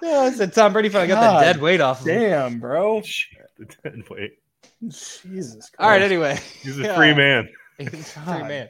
[0.03, 2.01] Yeah, I said Tom Brady finally got God that dead weight off.
[2.01, 2.21] Of him.
[2.21, 3.03] Damn, bro.
[3.59, 4.39] Shit, the dead weight.
[4.83, 5.75] Jesus Christ.
[5.79, 6.03] All right.
[6.03, 6.97] Anyway, He's a Yeah.
[6.97, 7.49] free man.
[7.79, 8.69] He's a free man.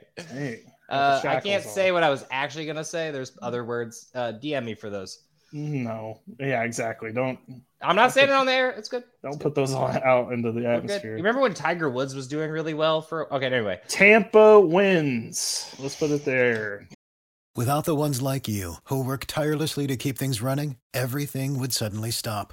[0.88, 3.10] Uh, I can't shackles say what I was actually gonna say.
[3.10, 4.08] There's other words.
[4.14, 5.24] Uh, DM me for those.
[5.52, 6.20] No.
[6.38, 7.12] Yeah, exactly.
[7.12, 7.38] Don't
[7.80, 8.70] I'm not saying it on there.
[8.70, 9.04] It's good.
[9.22, 10.70] don't put those on, out into the We're.
[10.72, 11.14] You atmosphere.
[11.14, 13.32] remember when Tiger Woods was doing really well for?
[13.32, 13.46] Okay.
[13.46, 15.74] Anyway, Tampa wins.
[15.78, 16.88] Let's put it there.
[17.54, 22.10] Without the ones like you, who work tirelessly to keep things running, everything would suddenly
[22.10, 22.52] stop.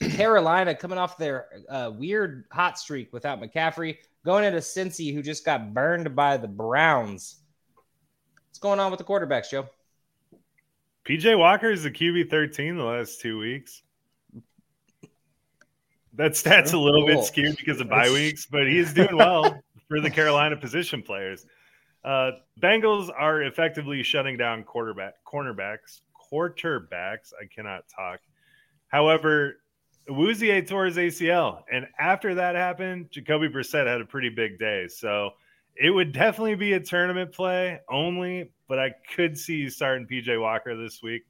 [0.00, 5.44] Carolina coming off their uh, weird hot streak without McCaffrey, going into Cincy, who just
[5.44, 7.36] got burned by the Browns.
[8.48, 9.68] What's going on with the quarterbacks, Joe?
[11.06, 13.82] PJ Walker is the QB 13 the last two weeks.
[16.14, 17.16] That stat's a little Cool.
[17.16, 21.02] bit skewed because of bye weeks, but he is doing well for the Carolina position
[21.02, 21.46] players.
[22.02, 26.00] Uh, Bengals are effectively shutting down quarterback cornerbacks,
[26.32, 27.32] quarterbacks.
[27.40, 28.20] I cannot talk.
[28.88, 29.56] However,
[30.08, 34.86] Awuzie tore his ACL, and after that happened, Jacoby Brissett had a pretty big day.
[34.88, 35.30] So
[35.74, 40.40] it would definitely be a tournament play only, but I could see you starting PJ
[40.40, 41.24] Walker this week.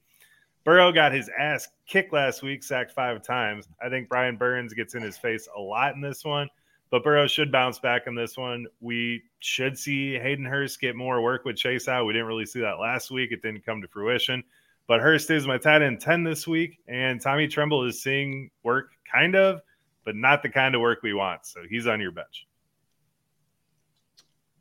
[0.64, 3.68] Burrow got his ass kicked last week, sacked five times.
[3.80, 6.48] I think Brian Burns gets in his face a lot in this one,
[6.90, 8.66] but Burrow should bounce back in this one.
[8.80, 12.04] We should see Hayden Hurst get more work with Chase out.
[12.04, 13.32] We didn't really see that last week.
[13.32, 14.42] It didn't come to fruition.
[14.88, 18.90] But Hurst is my tight end 10 this week, and Tommy Tremble is seeing work
[19.10, 19.60] kind of,
[20.04, 21.44] but not the kind of work we want.
[21.44, 22.46] So he's on your bench.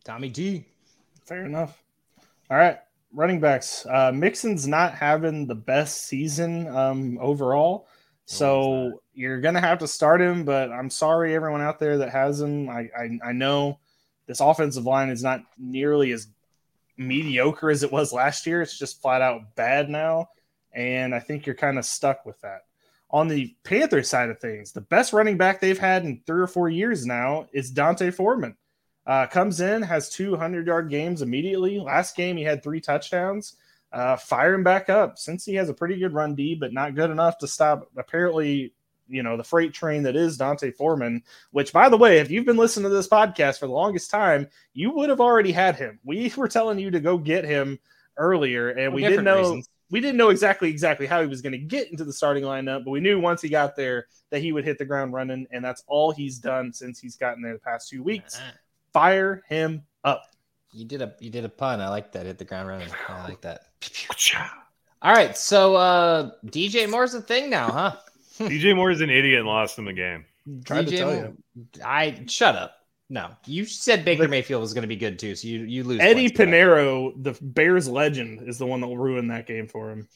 [0.03, 0.65] Tommy D.
[1.25, 1.83] Fair enough.
[2.49, 2.77] All right,
[3.11, 3.85] running backs.
[3.87, 7.87] Uh, Mixon's not having the best season um, overall,
[8.25, 10.45] so you're gonna have to start him.
[10.45, 12.69] But I'm sorry, everyone out there that has him.
[12.69, 13.79] I, I I know
[14.27, 16.27] this offensive line is not nearly as
[16.97, 18.61] mediocre as it was last year.
[18.61, 20.29] It's just flat out bad now,
[20.73, 22.61] and I think you're kind of stuck with that.
[23.11, 26.47] On the Panthers side of things, the best running back they've had in three or
[26.47, 28.57] four years now is D'Onta Foreman.
[29.05, 31.79] Uh, comes in, has 200 yard games immediately.
[31.79, 33.55] Last game, he had three touchdowns.
[33.91, 36.95] Uh, fire him back up since he has a pretty good run D, but not
[36.95, 38.73] good enough to stop apparently,
[39.07, 41.23] you know, the freight train that is D'Onta Foreman.
[41.51, 44.47] Which, by the way, if you've been listening to this podcast for the longest time,
[44.73, 45.99] you would have already had him.
[46.03, 47.79] We were telling you to go get him
[48.17, 49.69] earlier, and For we didn't know reasons.
[49.91, 52.83] we didn't know exactly exactly how he was going to get into the starting lineup,
[52.85, 55.63] but we knew once he got there that he would hit the ground running, and
[55.63, 58.39] that's all he's done since he's gotten there the past two weeks.
[58.93, 60.23] Fire him up.
[60.71, 61.79] You did a you did a pun.
[61.79, 62.25] I like that.
[62.25, 62.89] Hit the ground running.
[63.07, 63.61] I like that.
[65.01, 67.95] All right, so uh DJ Moore's a thing now, huh?
[68.39, 70.25] DJ Moore is an idiot and lost him the game.
[70.65, 71.33] Tried to DJ tell Moore-
[71.83, 72.75] I shut up.
[73.09, 75.99] No, you said Baker Mayfield was going to be good too, so you you lose.
[76.01, 76.39] Eddie points.
[76.39, 80.07] Pineiro, the Bears legend, is the one that will ruin that game for him.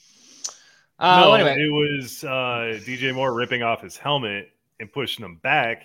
[0.98, 4.50] Uh, no, anyway, it was uh, DJ Moore ripping off his helmet
[4.80, 5.84] and pushing him back.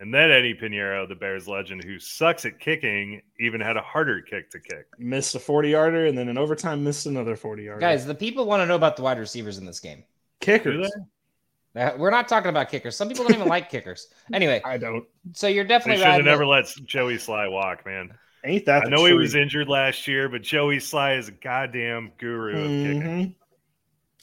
[0.00, 4.20] And then Eddy Pineiro, the Bears legend, who sucks at kicking, even had a harder
[4.22, 4.86] kick to kick.
[4.98, 7.80] Missed a 40 yarder and then in overtime missed another 40 yarder.
[7.80, 10.04] guys, the people want to know about the wide receivers in this game.
[10.40, 10.90] Kickers.
[11.74, 11.82] They?
[11.82, 12.96] Uh, we're not talking about kickers.
[12.96, 14.08] Some people don't even like kickers.
[14.32, 15.04] Anyway, I don't.
[15.32, 18.10] so you're They definitely should have never the- let Joey Slye walk, man.
[18.44, 21.32] Ain't that I the know he was injured last year, but Joey Slye is a
[21.32, 23.34] goddamn guru of kicking.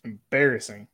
[0.04, 0.88] Embarrassing.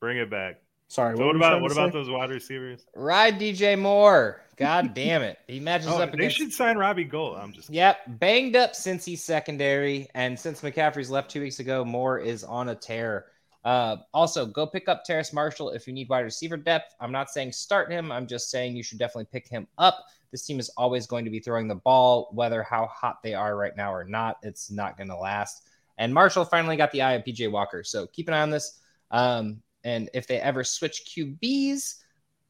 [0.00, 0.60] Bring it back.
[0.88, 1.16] Sorry.
[1.16, 1.98] So were what about what about say?
[1.98, 2.84] those wide receivers?
[2.94, 4.42] ride DJ Moore.
[4.56, 7.36] God damn it, he matches Oh, up they should sign Robbie Gould.
[7.38, 11.84] I'm just Yep, banged up since he's secondary, and since McCaffrey's left two weeks ago,
[11.84, 13.26] Moore is on a tear.
[13.64, 16.94] Uh, also, go pick up Terrace Marshall if you need wide receiver depth.
[17.00, 18.12] I'm not saying start him.
[18.12, 20.04] I'm just saying you should definitely pick him up.
[20.30, 23.56] This team is always going to be throwing the ball, whether how hot they are
[23.56, 24.38] right now or not.
[24.42, 25.68] It's not going to last.
[25.96, 28.80] And Marshall finally got the eye of PJ Walker, so keep an eye on this.
[29.10, 32.02] Um, and if they ever switch QBs,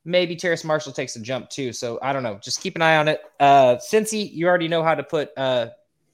[0.04, 1.72] maybe Terrace Marshall takes a jump too.
[1.72, 2.38] So I don't know.
[2.42, 3.20] Just keep an eye on it.
[3.38, 5.68] Uh, Cincy, you already know how to put uh,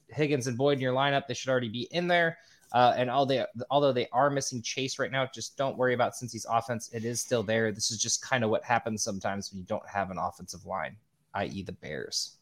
[0.09, 1.27] Higgins and Boyd in your lineup.
[1.27, 2.37] They should already be in there.
[2.73, 6.15] Uh, and all they, although they are missing Chase right now, just don't worry about
[6.15, 6.89] since Cincy's offense.
[6.93, 7.71] It is still there.
[7.71, 10.95] This is just kind of what happens sometimes when you don't have an offensive line,
[11.33, 12.37] i.e., the Bears.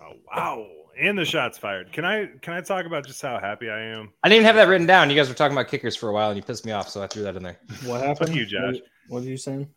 [0.00, 0.66] oh wow.
[1.00, 1.92] And the shots fired.
[1.92, 4.10] Can I can I talk about just how happy I am?
[4.22, 5.08] I didn't even have that written down.
[5.08, 7.00] You guys were talking about kickers for a while, and you pissed me off, so
[7.02, 7.58] I threw that in there.
[7.84, 8.32] What happened?
[8.32, 8.74] To you, Josh.
[8.74, 9.68] What, what did you say?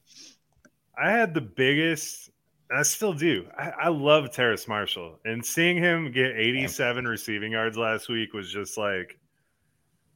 [0.98, 2.32] I had the biggest,
[2.76, 3.48] I still do.
[3.58, 8.52] I, I love Terrace Marshall, and seeing him get 87 receiving yards last week was
[8.52, 9.18] just like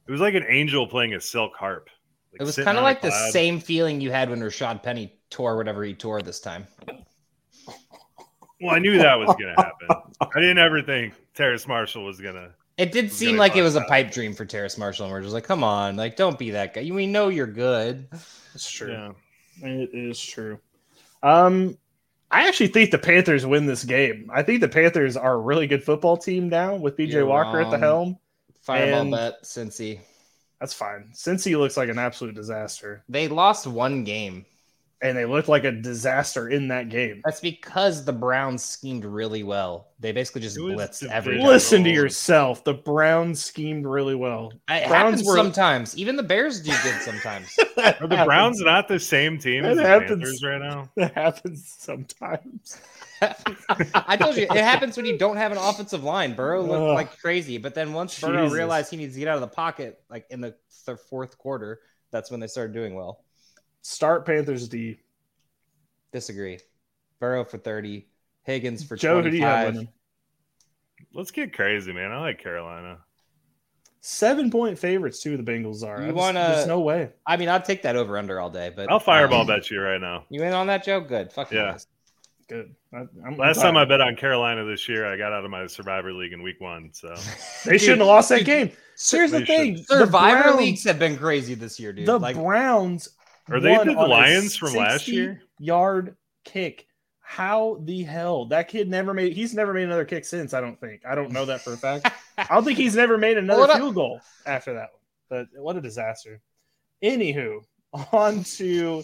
[0.08, 1.90] it was like an angel playing a silk harp.
[2.32, 5.84] It was kind of like the same feeling you had when Rashaad Penny tore whatever
[5.84, 6.66] he tore this time.
[8.60, 10.12] Well, I knew that was going to happen.
[10.20, 12.50] I didn't ever think Terrace Marshall was going to.
[12.76, 15.20] It did seem like it cause was a pipe dream for Terrace Marshall, and we're
[15.20, 16.88] just like, come on, like, don't be that guy.
[16.90, 18.08] We know you're good.
[18.54, 18.92] It's true.
[18.92, 19.12] Yeah.
[19.60, 20.58] It is true.
[21.22, 21.76] Um,
[22.30, 24.30] I actually think the Panthers win this game.
[24.32, 27.60] I think the Panthers are a really good football team now with BJ You're Walker
[27.60, 28.18] at the helm.
[28.68, 29.98] Fireball And- bet, Cincy.
[30.60, 31.10] That's fine.
[31.14, 34.44] Cincy looks like an absolute disaster, They lost one game.
[35.00, 37.22] and they looked like a disaster in that game.
[37.24, 39.86] That's because the Browns schemed really well.
[40.00, 41.10] They basically just It blitzed division.
[41.12, 41.38] every.
[41.40, 42.64] Listen to yourself.
[42.64, 44.52] The Browns schemed really well.
[44.68, 45.96] It Browns happens were- sometimes.
[45.96, 47.56] Even the Bears do good sometimes.
[47.76, 50.10] Are the Browns not the same team That as the happens.
[50.10, 50.90] Panthers right now?
[50.96, 52.76] That happens sometimes.
[53.20, 56.34] I told you it happens when you don't have an offensive line.
[56.34, 56.94] Burrow looked Ugh.
[56.94, 60.02] like crazy, but then once Burrow realized he needs to get out of the pocket,
[60.08, 60.54] like in the
[60.86, 63.24] th- fourth quarter, that's when they started doing well.
[63.82, 65.00] Start Panthers D.
[66.12, 66.58] Disagree.
[67.20, 68.08] Burrow for thirty,
[68.42, 69.94] Higgins for Joe, who do you have twenty-five.
[71.14, 72.12] Let's get crazy, man.
[72.12, 72.98] I like Carolina.
[74.00, 75.36] Seven point favorites too.
[75.36, 76.00] The Bengals are.
[76.02, 77.10] You I wanna- There's no way.
[77.26, 78.72] I mean, I'll take that over under all day.
[78.74, 80.24] But I'll fireball um, bet you right now.
[80.30, 81.00] You in on that, Joe?
[81.00, 81.32] Good.
[81.32, 81.72] Fuck Yeah.
[81.72, 81.86] guys.
[82.48, 82.74] Good.
[82.92, 83.62] I, I'm Last glad.
[83.64, 86.42] time I bet on Carolina this year, I got out of my Survivor League in
[86.42, 86.90] week one.
[86.92, 87.14] So
[87.66, 88.70] they shouldn't have lost that game.
[89.10, 92.06] Here's the thing: the Survivor Browns- leagues have been crazy this year, dude.
[92.06, 93.10] The like, Browns
[93.50, 95.42] Are they the Lions from last year?
[95.58, 96.86] Yard kick.
[97.20, 99.34] How the hell that kid never made?
[99.34, 100.54] He's never made another kick since.
[100.54, 101.02] I don't think.
[101.04, 102.10] I don't know that for a fact.
[102.38, 103.76] I don't think he's never made another Hold up.
[103.76, 104.88] field goal after that
[105.28, 105.46] one.
[105.52, 106.40] But what a disaster.
[107.04, 107.60] Anywho,
[108.12, 109.02] on to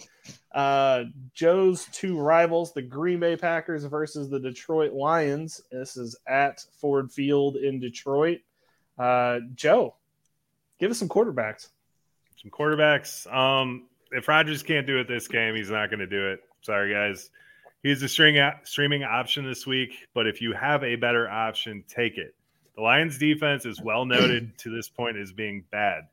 [0.53, 5.61] uh, Joe's two rivals, the Green Bay Packers versus the Detroit Lions.
[5.71, 8.39] This is at Ford Field in Detroit.
[8.97, 9.95] Uh, Joe,
[10.79, 11.69] give us some quarterbacks.
[12.41, 13.31] Some quarterbacks.
[13.33, 16.41] Um, if Rodgers can't do it this game, he's not going to do it.
[16.61, 17.29] Sorry, guys.
[17.83, 22.17] He's a string streaming option this week, but if you have a better option, take
[22.17, 22.33] it.
[22.75, 26.07] The Lions defense is well noted to this point as being bad.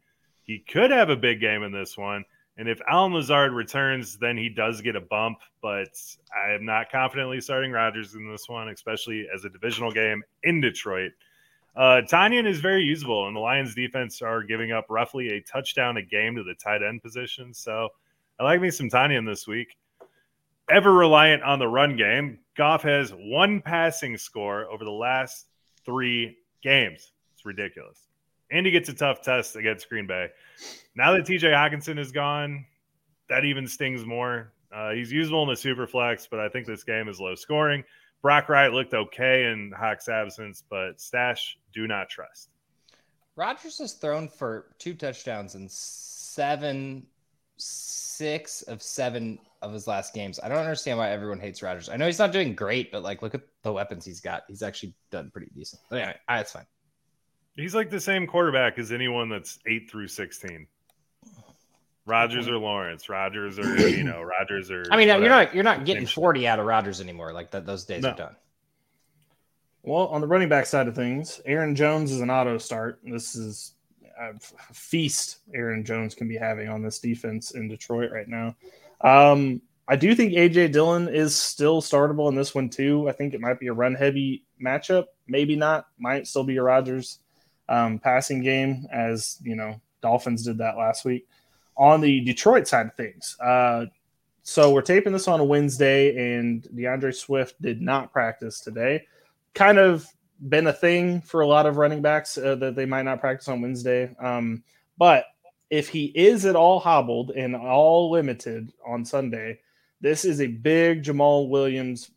[0.45, 2.25] He could have a big game in this one.
[2.63, 5.39] And if Allen Lazard returns, then he does get a bump.
[5.61, 5.89] But
[6.33, 10.61] I am not confidently starting Rodgers in this one, especially as a divisional game in
[10.61, 11.11] Detroit.
[11.75, 15.97] Uh, Tonyan is very usable, and the Lions defense are giving up roughly a touchdown
[15.97, 17.53] a game to the tight end position.
[17.53, 17.89] So
[18.39, 19.77] I like me some Tonyan this week.
[20.71, 25.49] Ever reliant on the run game, Goff has one passing score over the last
[25.85, 27.11] three games.
[27.35, 28.12] It's ridiculous.
[28.53, 30.29] And he gets a tough test against Green Bay.
[30.95, 32.67] Now that TJ Hockenson is gone,
[33.29, 34.53] that even stings more.
[34.71, 37.83] Uh, he's usable in the super flex, but I think this game is low scoring.
[38.23, 42.51] Brock Wright looked okay in Hawk's absence, but Stash do not trust.
[43.37, 47.07] Rodgers has thrown for two touchdowns in seven,
[47.57, 50.39] six of seven of his last games.
[50.43, 51.89] I don't understand why everyone hates Rodgers.
[51.89, 54.45] I know he's not doing great, but like, look at the weapons he's got.
[54.49, 55.81] He's actually done pretty decent.
[55.89, 56.67] But anyway, that's fine.
[57.57, 60.67] He's like the same quarterback as anyone that's eight through sixteen.
[62.05, 64.85] Rodgers or Lawrence, Rodgers or you know, Rodgers or.
[64.91, 65.23] I mean, whatever.
[65.23, 67.33] you're not you're not getting forty out of Rodgers anymore.
[67.33, 68.11] Like that, those days no.
[68.11, 68.37] are done.
[69.83, 73.01] Well, on the running back side of things, Aaron Jones is an auto start.
[73.05, 73.75] This is
[74.19, 74.39] a
[74.73, 78.55] feast Aaron Jones can be having on this defense in Detroit right now.
[79.01, 83.09] Um, I do think AJ Dillon is still startable in this one too.
[83.09, 85.07] I think it might be a run heavy matchup.
[85.27, 85.87] Maybe not.
[85.99, 87.19] Might still be a Rodgers
[87.69, 91.27] um, passing game, as you know, Dolphins did that last week
[91.77, 93.37] on the Detroit side of things.
[93.41, 93.87] Uh,
[94.43, 99.07] so we're taping this on a Wednesday, and D'Andre Swift did not practice today.
[99.55, 100.07] Kind of
[100.49, 103.49] been a thing for a lot of running backs uh, that they might not practice
[103.49, 104.15] on Wednesday.
[104.19, 104.65] Um,
[104.99, 105.27] but
[105.71, 109.61] if he is at all hobbled and all limited on Sunday,
[110.01, 112.11] this is a big Jamaal Williams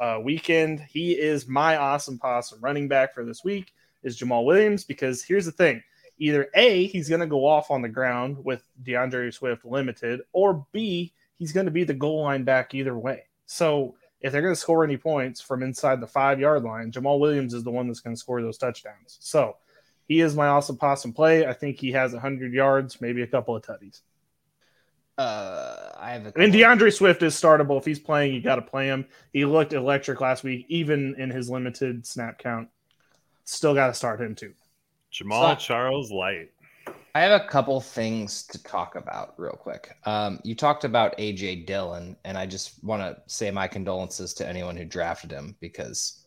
[0.00, 0.80] uh, weekend.
[0.80, 3.72] He is my awesome possum running back for this week
[4.02, 5.82] is Jamaal Williams because here's the thing
[6.18, 10.66] either A, he's going to go off on the ground with D'Andre Swift limited, or
[10.72, 13.24] B, he's going to be the goal line back either way.
[13.46, 17.20] So if they're going to score any points from inside the five yard line, Jamaal
[17.20, 19.18] Williams is the one that's going to score those touchdowns.
[19.20, 19.56] So
[20.06, 21.46] he is my awesome possum play.
[21.46, 24.00] I think he has 100 yards, maybe a couple of tutties.
[25.16, 27.76] Uh, I have a and D'Andre Swift is startable.
[27.78, 29.04] If he's playing, you got to play him.
[29.32, 32.68] He looked electric last week, even in his limited snap count.
[33.48, 34.52] Still got to start him too.
[35.10, 36.50] Jamaal so, Charles Light.
[37.14, 39.96] I have a couple things to talk about real quick.
[40.04, 44.46] Um, you talked about AJ Dillon, and I just want to say my condolences to
[44.46, 46.26] anyone who drafted him because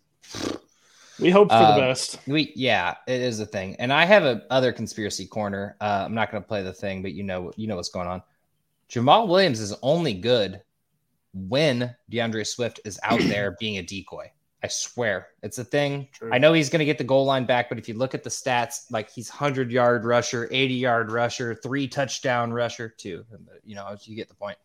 [1.20, 2.18] we hope for uh, the best.
[2.26, 3.76] We yeah, it is a thing.
[3.78, 5.78] And I have a other conspiracy corner.
[5.80, 8.08] Uh, I'm not going to play the thing, but you know you know what's going
[8.08, 8.24] on.
[8.90, 10.64] Jamaal Williams is only good
[11.36, 14.32] when D'Andre Swift is out there being a decoy.
[14.64, 16.08] I swear it's a thing.
[16.14, 16.30] True.
[16.32, 18.24] I know he's going to get the goal line back, but if you look at
[18.24, 23.26] the stats, like he's 100 yard rusher, 80 yard rusher, three touchdown rusher, two.
[23.66, 24.58] You know, you get the point.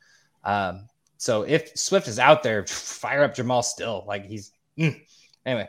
[0.45, 4.05] Um, so if Swift is out there, fire up Jamaal still.
[4.07, 5.01] Like he's mm.
[5.45, 5.69] anyway.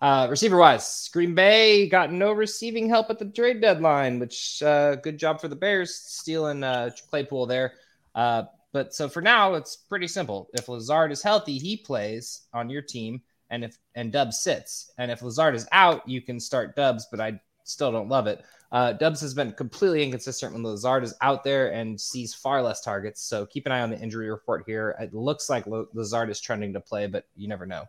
[0.00, 4.94] Uh, receiver wise, Green Bay got no receiving help at the trade deadline, which uh,
[4.94, 7.72] good job for the Bears stealing uh, Claypool there.
[8.14, 10.48] Uh, but so for now, it's pretty simple.
[10.52, 14.92] If Lazard is healthy, he plays on your team and if and Dubs sits.
[14.98, 18.44] And if Lazard is out, you can start Dubs, but I still don't love it.
[18.70, 22.80] Uh, Dubs has been completely inconsistent when Lazard is out there and sees far less
[22.80, 23.22] targets.
[23.22, 24.94] So keep an eye on the injury report here.
[25.00, 27.84] It looks like Lazard is trending to play, but you never know.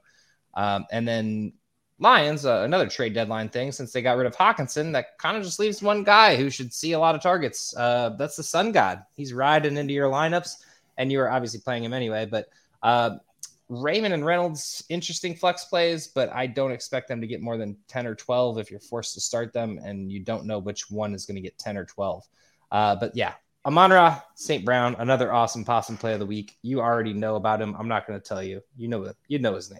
[0.53, 1.53] Um, and then
[1.99, 5.43] Lions, uh, another trade deadline thing, since they got rid of Hockenson, that kind of
[5.43, 7.75] just leaves one guy who should see a lot of targets.
[7.75, 9.03] Uh, that's the Sun God.
[9.15, 10.63] He's riding into your lineups,
[10.97, 12.25] and you are obviously playing him anyway.
[12.25, 12.47] But
[12.81, 13.17] uh,
[13.69, 17.77] Raymond and Reynolds, interesting flex plays, but I don't expect them to get more than
[17.87, 21.13] 10 or 12 if you're forced to start them and you don't know which one
[21.13, 22.23] is going to get 10 or 12.
[22.71, 23.33] Uh, but yeah,
[23.65, 24.65] Amon-Ra St.
[24.65, 26.57] Brown, another awesome possum play of the week.
[26.63, 27.75] You already know about him.
[27.77, 28.61] I'm not going to tell you.
[28.75, 29.79] You know you know his name.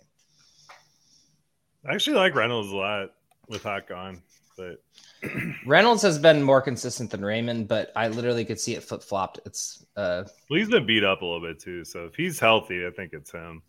[1.88, 3.10] I actually like Reynolds a lot
[3.48, 4.22] with Hot gone,
[4.56, 4.84] but
[5.66, 9.40] Reynolds has been more consistent than Raymond, but I literally could see it flip flopped.
[9.46, 11.86] It's uh well, he's been beat up a little bit too.
[11.86, 13.64] So if he's healthy, I think it's him.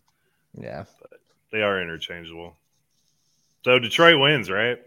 [0.59, 0.85] Yeah.
[1.01, 1.19] But
[1.51, 2.55] they are interchangeable.
[3.63, 4.79] So Detroit wins, right?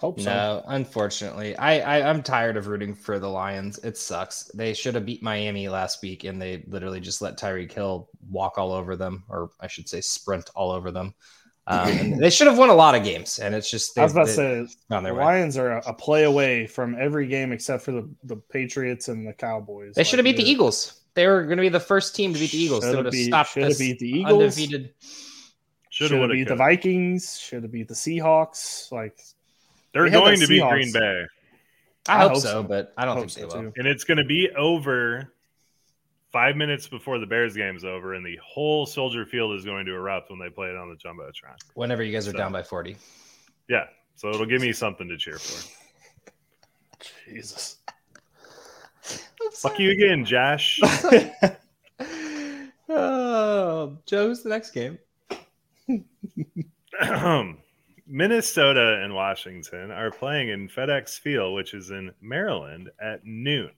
[0.00, 0.30] Hope so.
[0.30, 3.78] No, unfortunately, I, I I'm tired of rooting for the Lions.
[3.78, 4.44] It sucks.
[4.54, 8.58] They should have beat Miami last week, and they literally just let Tyreek Hill walk
[8.58, 11.14] all over them, or I should say, sprint all over them.
[11.66, 14.28] Um, they should have won a lot of games, and it's just I was about
[14.28, 14.58] to say
[14.90, 15.24] on the their way.
[15.24, 19.26] Lions are a, a play away from every game except for the, the Patriots and
[19.26, 19.96] the Cowboys.
[19.96, 21.00] They should have beat the Eagles.
[21.18, 22.82] They were going to be the first team to beat the Eagles.
[22.82, 24.32] They Shoulda would have beat- stopped shoulda this beat the Eagles.
[24.56, 24.94] undefeated.
[25.90, 27.40] Should Should have have beat the Vikings.
[27.40, 28.92] Should have beat the Seahawks.
[28.92, 29.18] Like
[29.92, 31.24] They're They going the to beat Green Bay,
[32.08, 32.62] I, I hope, hope so, so.
[32.62, 33.72] but I don't Hope think so, they will.
[33.72, 33.78] too.
[33.78, 35.32] and it's going to be over
[36.30, 39.92] five minutes before the Bears game's over, and the whole Soldier Field is going to
[39.94, 41.56] erupt when they play it on the jumbotron.
[41.74, 42.96] Whenever you guys are So- down by forty.
[43.68, 45.68] Yeah, so it'll give me something to cheer for.
[47.28, 47.77] Jesus.
[49.52, 50.80] Fuck you again, Josh.
[52.88, 54.98] oh, Joe, who's the next game?
[58.06, 63.70] Minnesota and Washington are playing in FedEx Field, which is in Maryland at noon.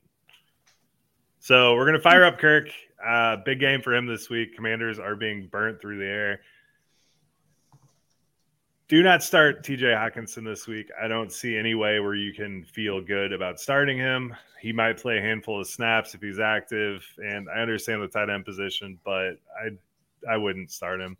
[1.40, 2.68] So we're going to fire up Kirk.
[3.04, 4.54] Uh, big game for him this week.
[4.54, 6.40] Commanders are being burnt through the air.
[8.90, 10.88] Do not start TJ Hockenson this week.
[11.00, 14.34] I don't see any way where you can feel good about starting him.
[14.60, 18.28] He might play a handful of snaps if he's active, and I understand the tight
[18.28, 19.70] end position, but I
[20.28, 21.16] I wouldn't start him.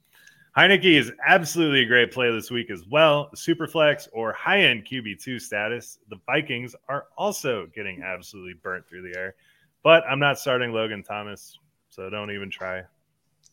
[0.56, 3.30] Heinicke is absolutely a great play this week as well.
[3.36, 6.00] Superflex or high end QB2 status.
[6.08, 9.36] The Vikings are also getting absolutely burnt through the air,
[9.84, 11.56] but I'm not starting Logan Thomas,
[11.88, 12.82] so don't even try.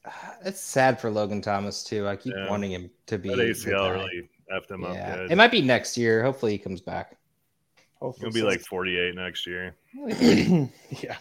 [0.45, 2.07] It's sad for Logan Thomas too.
[2.07, 2.49] I keep Yeah.
[2.49, 3.29] wanting him to be.
[3.29, 3.89] That the ACL guy.
[3.91, 5.31] really effed him Yeah, up good.
[5.31, 6.23] it might be next year.
[6.23, 7.17] Hopefully, he comes back.
[7.99, 9.75] He'll be like 48 next year.
[11.01, 11.17] yeah.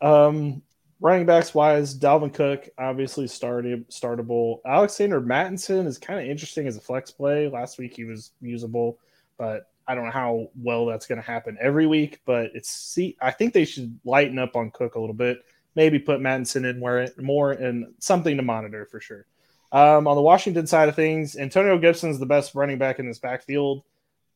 [0.00, 0.62] Um,
[1.00, 4.58] running backs wise, Dalvin Cook obviously started startable.
[4.66, 7.48] Alexander Mattison is kind of interesting as a flex play.
[7.48, 8.98] Last week he was usable,
[9.38, 12.20] but I don't know how well that's going to happen every week.
[12.26, 15.44] But it's see, I think they should lighten up on Cook a little bit.
[15.76, 19.26] Maybe put Mattison in where it more and something to monitor for sure.
[19.70, 23.18] Um, on the Washington side of things, Antonio Gibson's the best running back in this
[23.18, 23.82] backfield.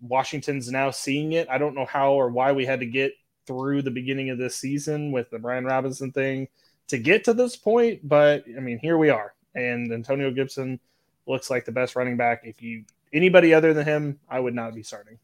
[0.00, 1.48] Washington's now seeing it.
[1.48, 3.14] I don't know how or why we had to get
[3.46, 6.48] through the beginning of this season with the Brian Robinson thing
[6.88, 9.34] to get to this point, but I mean, here we are.
[9.54, 10.78] And Antonio Gibson
[11.26, 12.42] looks like the best running back.
[12.44, 15.18] If you anybody other than him, I would not be starting.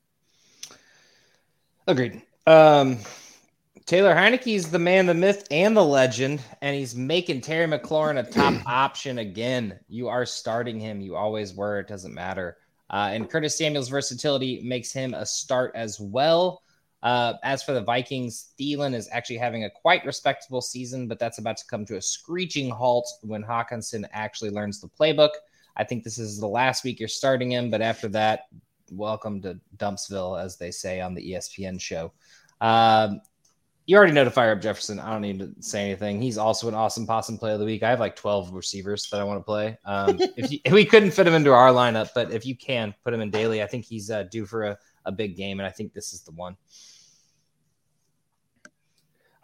[1.87, 2.23] Agreed.
[2.47, 2.99] Um,
[3.87, 8.28] Taylor Heinicke's the man, the myth, and the legend, and he's making Terry McLaurin a
[8.30, 9.78] top option again.
[9.89, 11.01] You are starting him.
[11.01, 11.78] You always were.
[11.78, 12.57] It doesn't matter.
[12.91, 16.62] Uh, and Curtis Samuel's versatility makes him a start as well.
[17.05, 21.39] Uh, as for the Vikings, Thielen is actually having a quite respectable season, but that's
[21.39, 25.30] about to come to a screeching halt when Hockenson actually learns the playbook.
[25.76, 28.49] I think this is the last week you're starting him, but after that,
[28.91, 32.12] welcome to Dumpsville, as they say on the ESPN show.
[32.61, 33.20] Um,
[33.87, 34.99] you already know to fire up Jefferson.
[34.99, 36.20] I don't need to say anything.
[36.20, 37.84] He's also an awesome possum play of the week.
[37.84, 39.78] I have like 12 receivers that I want to play.
[39.84, 42.95] Um, if, you, if we couldn't fit him into our lineup, but if you can
[43.05, 45.66] put him in daily, I think he's uh, due for a, a big game, and
[45.66, 46.57] I think this is the one.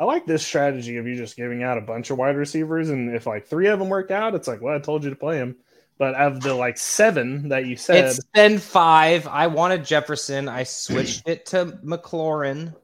[0.00, 3.14] I like this strategy of you just giving out a bunch of wide receivers, and
[3.14, 5.36] if like three of them work out, it's like, well, I told you to play
[5.36, 5.54] him.
[5.98, 9.28] But of the like seven that you said, It's been five.
[9.28, 10.48] I wanted Jefferson.
[10.48, 12.74] I switched it to McLaurin.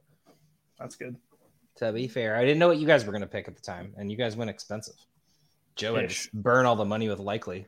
[0.78, 1.16] that's good.
[1.78, 3.62] To be fair, I didn't know what you guys were going to pick at the
[3.62, 4.96] time, and you guys went expensive.
[5.76, 7.66] Joe to burn all the money with likely.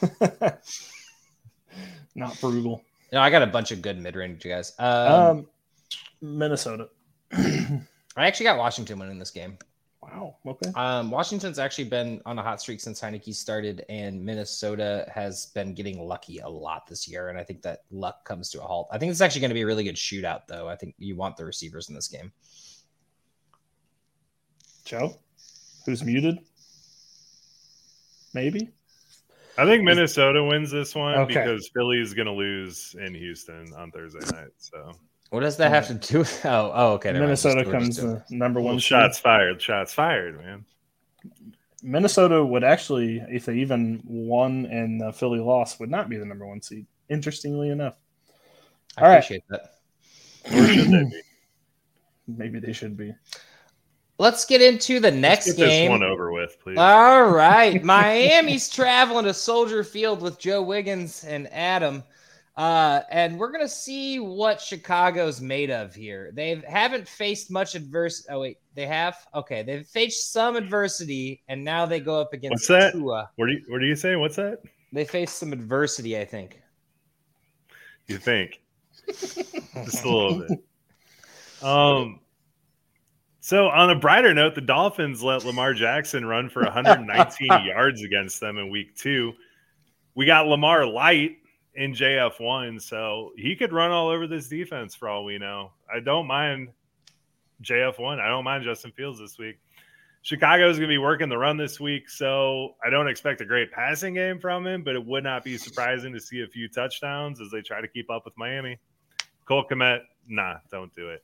[2.14, 2.82] Not frugal.
[3.12, 4.72] No, I got a bunch of good mid range guys.
[4.78, 5.46] Um, Um,
[6.20, 6.88] Minnesota.
[7.32, 7.80] I
[8.16, 9.58] actually got Washington winning this game.
[10.00, 10.36] wow.
[10.46, 10.70] Okay.
[10.76, 15.74] Um, Washington's actually been on a hot streak since Heinicke started, and Minnesota has been
[15.74, 17.28] getting lucky a lot this year.
[17.30, 18.86] And I think that luck comes to a halt.
[18.92, 20.68] I think it's actually going to be a really good shootout, though.
[20.68, 22.32] I think you want the receivers in this game.
[24.84, 25.18] Joe,
[25.86, 26.38] who's muted?
[28.32, 28.70] Maybe.
[29.56, 31.34] I think Minnesota wins this one Okay.
[31.34, 34.48] because Philly's going to lose in Houston on Thursday night.
[34.58, 34.92] So
[35.30, 36.18] What does that have to do?
[36.20, 37.12] with Oh, oh, okay.
[37.12, 38.74] Minnesota Just- we're comes the number one.
[38.76, 38.82] seed.
[38.82, 39.62] shots fired.
[39.62, 40.64] Shots fired, man.
[41.82, 46.24] Minnesota would actually, if they even won and uh, Philly lost, would not be the
[46.24, 46.86] number one seed.
[47.10, 47.96] Interestingly enough,
[48.96, 49.16] I All right.
[49.18, 49.74] appreciate that.
[50.46, 51.22] Or should they be?
[52.26, 53.14] maybe they should be.
[54.18, 55.90] Let's get into the Let's next get game.
[55.90, 56.78] this one over with, please.
[56.78, 57.82] All right.
[57.84, 62.04] Miami's traveling to Soldier Field with Joe Wiggins and Adam.
[62.56, 66.30] Uh, and we're gonna see what Chicago's made of here.
[66.34, 68.28] They haven't faced much adversity.
[68.30, 69.16] Oh wait, they have.
[69.34, 72.92] Okay, they've faced some adversity, and now they go up against What's that?
[72.92, 73.28] Tua.
[73.34, 74.14] what, do you, what do you say?
[74.14, 74.60] What's that?
[74.92, 76.60] They faced some adversity, I think.
[78.06, 78.62] You think?
[79.08, 80.64] Just a little bit.
[81.60, 82.20] Um.
[83.44, 88.40] So on a brighter note, the Dolphins let Lamar Jackson run for 119 yards against
[88.40, 89.34] them in Week Two.
[90.14, 91.32] We got Lamar Light
[91.74, 95.72] in JF1, so he could run all over this defense for all we know.
[95.94, 96.70] I don't mind
[97.62, 98.18] JF1.
[98.18, 99.58] I don't mind Justin Fields this week.
[100.22, 103.44] Chicago is going to be working the run this week, so I don't expect a
[103.44, 106.66] great passing game from him, but it would not be surprising to see a few
[106.66, 108.78] touchdowns as they try to keep up with Miami.
[109.44, 111.22] Cole Kmet, nah, don't do it.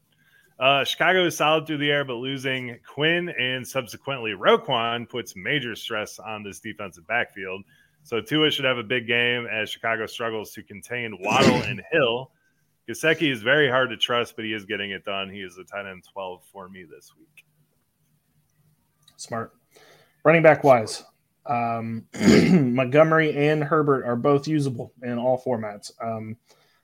[0.61, 5.75] Uh, Chicago is solid through the air, but losing Quinn and subsequently Roquan puts major
[5.75, 7.63] stress on this defensive backfield.
[8.03, 12.31] So Tua should have a big game as Chicago struggles to contain Waddle and Hill.
[12.87, 15.31] Gesicki is very hard to trust, but he is getting it done.
[15.31, 17.47] He is a 10 and 12 for me this week.
[19.17, 19.53] Smart.
[20.25, 21.05] Running back wise,
[21.47, 22.05] um,
[22.75, 25.93] Montgomery and Herbert are both usable in all formats.
[26.03, 26.37] Um,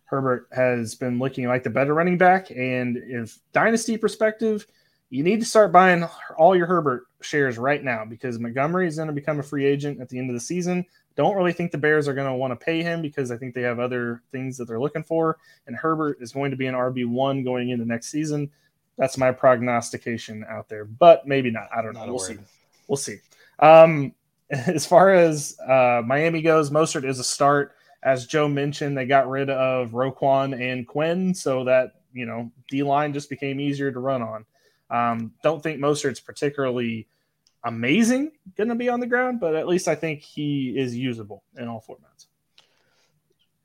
[0.06, 4.66] Herbert has been looking like the better running back, and if dynasty perspective,
[5.10, 6.04] you need to start buying
[6.36, 10.00] all your Herbert shares right now because Montgomery is going to become a free agent
[10.00, 10.84] at the end of the season.
[11.14, 13.54] Don't really think the Bears are going to want to pay him because I think
[13.54, 15.38] they have other things that they're looking for.
[15.66, 18.50] And Herbert is going to be an RB1 going into next season.
[18.98, 21.68] That's my prognostication out there, but maybe not.
[21.74, 22.06] I don't know.
[22.06, 22.38] we'll see.
[22.88, 23.18] We'll see.
[23.60, 24.12] Um,
[24.50, 27.75] as far as uh, Miami goes, Mostert is a start.
[28.06, 32.82] As Joe mentioned, they got rid of Roquan and Quinn, so that you know D
[32.82, 34.46] line just became easier to run on.
[34.88, 37.08] Um, don't think Mostert's particularly
[37.64, 41.42] amazing going to be on the ground, but at least I think he is usable
[41.58, 42.26] in all formats.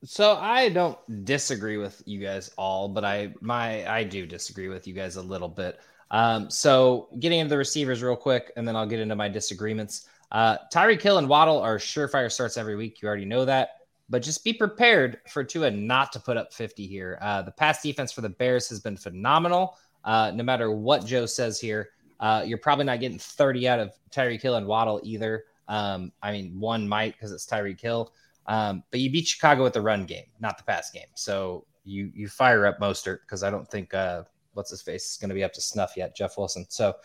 [0.03, 4.87] So I don't disagree with you guys all, but I my I do disagree with
[4.87, 5.79] you guys a little bit.
[6.09, 10.07] Um, so getting into the receivers real quick, and then I'll get into my disagreements.
[10.31, 13.01] Uh, Tyreek Hill and Waddle are surefire starts every week.
[13.01, 13.80] You already know that,
[14.11, 17.17] but just be prepared for Tua not to put up 50 here.
[17.21, 19.77] Uh, the pass defense for the Bears has been phenomenal.
[20.03, 23.93] Uh, no matter what Joe says here, uh, you're probably not getting 30 out of
[24.11, 25.45] Tyreek Hill and Waddle either.
[25.69, 28.11] Um, I mean, one might because it's Tyreek Hill.
[28.47, 31.07] Um, but you beat Chicago with the run game, not the pass game.
[31.13, 35.17] So you you fire up Mostert because I don't think uh, what's his face is
[35.17, 36.65] going to be up to snuff yet, Jeff Wilson.
[36.67, 36.95] So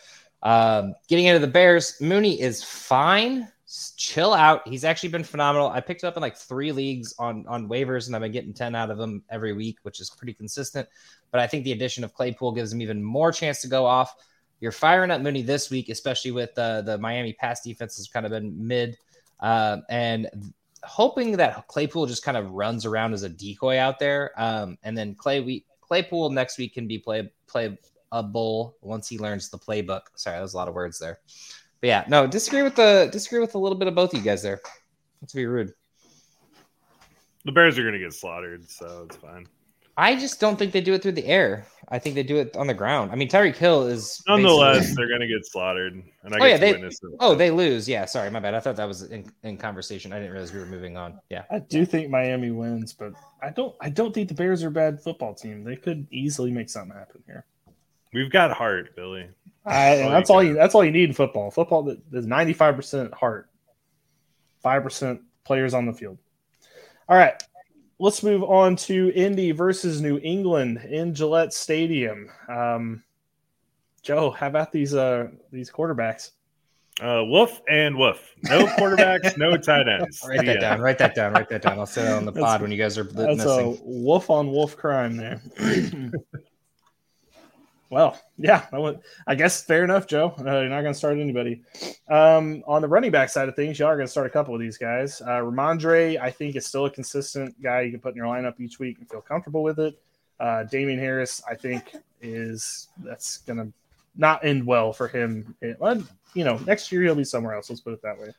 [0.43, 3.47] um, getting into the Bears, Mooney is fine.
[3.97, 4.65] Chill out.
[4.65, 5.67] He's actually been phenomenal.
[5.67, 8.75] I picked up in like three leagues on on waivers, and I've been getting ten
[8.75, 10.87] out of them every week, which is pretty consistent.
[11.31, 14.15] But I think the addition of Claypool gives him even more chance to go off.
[14.61, 18.25] You're firing up Mooney this week, especially with uh, the Miami pass defense has kind
[18.25, 18.97] of been mid,
[19.41, 20.29] uh, and
[20.83, 24.31] hoping that Claypool just kind of runs around as a decoy out there.
[24.37, 27.77] Um, and then Clay we, Claypool next week can be play play
[28.13, 30.03] a bull once he learns the playbook.
[30.15, 31.19] Sorry, that was a lot of words there.
[31.81, 34.25] But yeah, no, disagree with the disagree with a little bit of both of you
[34.25, 34.59] guys there.
[35.21, 35.73] Let's be rude.
[37.45, 39.47] The Bears are going to get slaughtered, so it's fine.
[39.99, 41.65] I just don't think they do it through the air.
[41.89, 43.11] I think they do it on the ground.
[43.11, 44.95] I mean, Tyreek Hill is nonetheless basically...
[44.95, 46.03] they're going to get slaughtered.
[46.23, 47.89] And I oh yeah, they oh they lose.
[47.89, 48.53] Yeah, sorry, my bad.
[48.53, 50.13] I thought that was in, in conversation.
[50.13, 51.19] I didn't realize we were moving on.
[51.29, 53.75] Yeah, I do think Miami wins, but I don't.
[53.81, 55.63] I don't think the Bears are a bad football team.
[55.63, 57.45] They could easily make something happen here.
[58.13, 59.29] We've got heart, Billy.
[59.67, 60.53] I, that's, all, that's you all you.
[60.53, 61.51] That's all you need in football.
[61.51, 63.49] Football is ninety five percent heart,
[64.61, 66.17] five percent players on the field.
[67.09, 67.41] All right,
[67.99, 72.29] let's move on to Indy versus New England in Gillette Stadium.
[72.47, 73.03] Um,
[74.01, 76.31] Joe, how about these uh these quarterbacks?
[76.99, 78.33] Uh, woof and woof.
[78.43, 80.23] No quarterbacks, no tight ends.
[80.27, 80.81] Write that down.
[80.81, 81.33] Write that down.
[81.33, 81.77] Write that down.
[81.77, 83.49] I'll say it on the pod when you guys are that's missing.
[83.49, 85.41] a wolf on wolf crime there.
[87.89, 90.33] Well, yeah, I, would, I guess fair enough, Joe.
[90.39, 91.61] Uh, you're not going to start anybody.
[92.09, 94.53] Um, on the running back side of things, y'all are going to start a couple
[94.53, 95.21] of these guys.
[95.21, 98.59] Uh, Rhamondre, I think, is still a consistent guy you can put in your lineup
[98.59, 99.97] each week and feel comfortable with it.
[100.39, 103.71] Uh, Damien Harris, I think, is that's going to
[104.17, 105.55] not end well for him.
[105.61, 105.77] It,
[106.33, 107.69] you know, next year he'll be somewhere else.
[107.69, 108.33] Let's put it that way.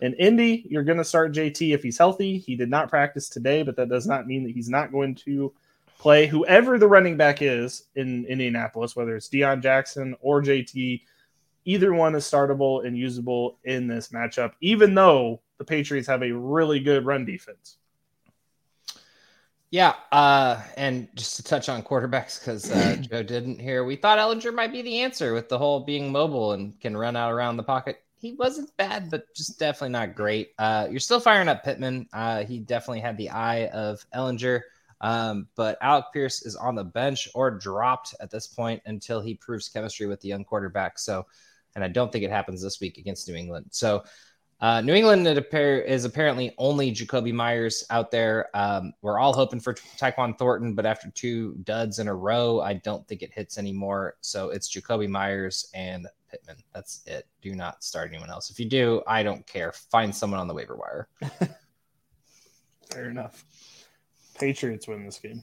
[0.00, 2.38] In Indy, you're going to start JT if he's healthy.
[2.38, 5.52] He did not practice today, but that does not mean that he's not going to
[5.98, 11.02] play whoever the running back is in Indianapolis, whether it's Deon Jackson or JT.
[11.64, 16.32] Either one is startable and usable in this matchup, even though the Patriots have a
[16.32, 17.76] really good run defense.
[19.70, 24.18] Yeah, uh, and just to touch on quarterbacks because uh, Joe didn't hear, we thought
[24.18, 27.58] Ehlinger might be the answer with the whole being mobile and can run out around
[27.58, 28.02] the pocket.
[28.18, 30.52] He wasn't bad, but just definitely not great.
[30.58, 32.08] Uh, you're still firing up Pittman.
[32.12, 34.62] Uh, he definitely had the eye of Ehlinger.
[35.00, 39.34] Um, but Alec Pierce is on the bench or dropped at this point until he
[39.34, 40.98] proves chemistry with the young quarterback.
[40.98, 41.26] So,
[41.74, 43.66] and I don't think it happens this week against New England.
[43.70, 44.04] So,
[44.60, 48.48] Uh, New England is apparently only Jakobi Meyers out there.
[48.54, 52.72] Um, we're all hoping for Tyquan Thornton, but after two duds in a row, I
[52.74, 54.16] don't think it hits anymore.
[54.20, 56.56] So it's Jakobi Meyers and Pittman.
[56.74, 57.28] That's it.
[57.40, 58.50] Do not start anyone else.
[58.50, 59.70] If you do, I don't care.
[59.70, 61.08] Find someone on the waiver wire.
[62.90, 63.44] Fair enough.
[64.38, 65.42] Patriots win this game.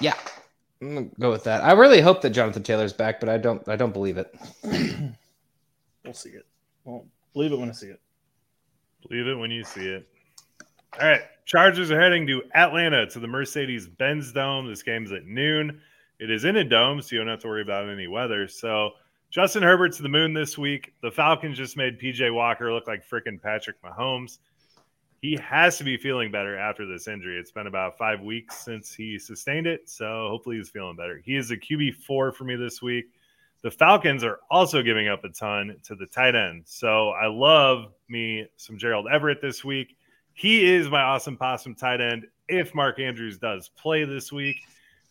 [0.00, 0.16] Yeah,
[0.80, 1.62] I'm gonna go with that.
[1.62, 3.66] I really hope that Jonathan Taylor's back, but I don't.
[3.68, 4.34] I don't believe it.
[6.04, 6.46] we'll see it.
[6.84, 8.00] Well, believe it when I see it.
[9.08, 10.08] Believe it when you see it.
[11.00, 14.68] All right, Chargers are heading to Atlanta to the Mercedes Benz Dome.
[14.68, 15.80] This game's at noon.
[16.18, 18.46] It is in a dome, so you don't have to worry about any weather.
[18.46, 18.90] So
[19.30, 20.92] Justin Herbert to the moon this week.
[21.02, 24.38] The Falcons just made PJ Walker look like freaking Patrick Mahomes
[25.22, 27.38] he has to be feeling better after this injury.
[27.38, 31.22] It's been about five weeks since he sustained it, so hopefully he's feeling better.
[31.24, 33.06] He is a QB four for me this week.
[33.62, 37.92] The Falcons are also giving up a ton to the tight end, so I love
[38.08, 39.96] me some Gerald Everett this week.
[40.34, 44.56] He is my awesome possum tight end if Mark Andrews does play this week.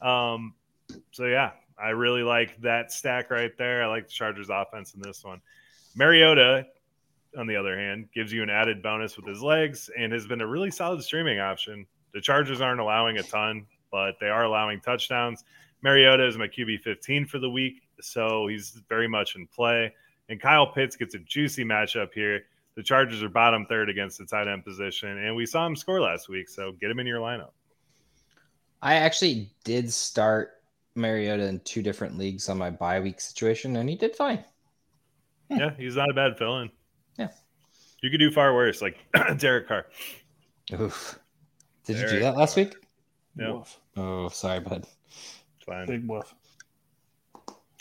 [0.01, 0.55] Um,
[1.11, 1.51] so yeah,
[1.81, 3.81] I really like that stack right there.
[3.81, 5.39] I like the Chargers offense in this one.
[5.95, 6.65] Mariota
[7.37, 10.41] on the other hand, gives you an added bonus with his legs and has been
[10.41, 11.85] a really solid streaming option.
[12.13, 15.43] The Chargers aren't allowing a ton, but they are allowing touchdowns.
[15.81, 19.93] Mariota is my QB 15 for the week, so he's very much in play.
[20.29, 22.41] And Kyle Pitts gets a juicy matchup here.
[22.75, 25.99] The Chargers are bottom third against the tight end position, and we saw him score
[25.99, 27.51] last week, so get him in your lineup.
[28.81, 30.61] I actually did start
[30.95, 34.43] Mariota in two different leagues on my bye week situation, and he did fine.
[35.49, 36.71] Yeah, he's not a bad fill in.
[37.17, 37.29] Yeah.
[38.01, 38.97] You could do far worse, like
[39.37, 39.87] Derek Carr.
[40.79, 41.19] Oof.
[41.85, 42.65] Did Derek you do that last Carr.
[42.65, 42.75] week?
[43.35, 43.65] No.
[43.95, 44.85] Oh, sorry, bud.
[45.65, 45.87] Fine.
[45.87, 46.33] Big woof.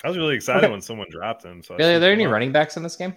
[0.03, 0.71] I was really excited okay.
[0.71, 1.63] when someone dropped him.
[1.63, 2.33] So really, are there any on.
[2.33, 3.15] running backs in this game?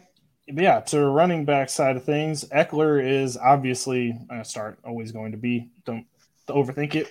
[0.47, 5.38] Yeah, to running back side of things, Ekeler is obviously a start, always going to
[5.38, 5.70] be.
[5.86, 6.05] Don't
[6.49, 7.09] overthink it.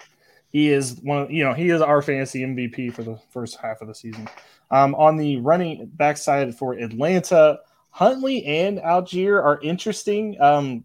[0.50, 3.80] He is one, of, you know, he is our fantasy MVP for the first half
[3.80, 4.28] of the season.
[4.70, 7.60] Um, on the running back side for Atlanta,
[7.92, 10.40] Huntley and Allgeier are interesting.
[10.40, 10.84] Um,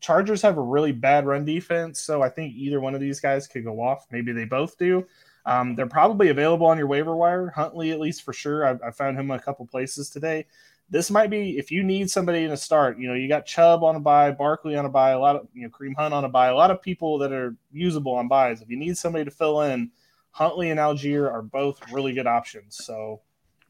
[0.00, 3.48] Chargers have a really bad run defense, so I think either one of these guys
[3.48, 4.06] could go off.
[4.10, 5.04] Maybe they both do.
[5.46, 7.50] Um, they're probably available on your waiver wire.
[7.50, 8.66] Huntley, at least for sure.
[8.66, 10.46] I, I found him a couple places today.
[10.90, 12.98] This might be if you need somebody in a start.
[12.98, 15.48] You know, you got Chubb on a buy, Barkley on a buy, a lot of
[15.54, 18.28] you know Kareem Hunt on a buy, a lot of people that are usable on
[18.28, 18.62] buys.
[18.62, 19.90] If you need somebody to fill in,
[20.30, 22.76] Huntley and Allgeier are both really good options.
[22.84, 23.22] So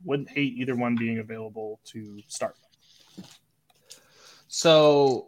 [0.05, 2.57] wouldn't hate either one being available to start.
[4.57, 5.27] So,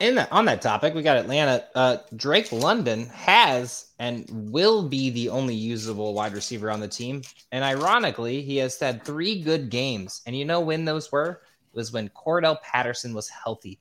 [0.00, 1.62] in that, on that topic, we got Atlanta.
[1.74, 7.20] Uh, Drake London has and will be the only usable wide receiver on the team.
[7.52, 10.22] And ironically, he has had three good games.
[10.24, 11.42] And you know when those were?
[11.74, 13.78] It was when Cordarrelle Patterson was healthy.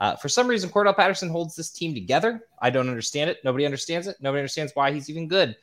[0.00, 2.48] Uh, for some reason, Cordarrelle Patterson holds this team together.
[2.58, 3.38] I don't understand it.
[3.44, 4.16] Nobody understands it.
[4.20, 5.54] Nobody understands why he's even good.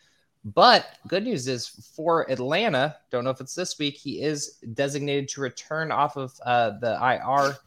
[0.45, 5.28] But good news is for Atlanta, don't know if it's this week, he is designated
[5.30, 7.57] to return off of uh, the IR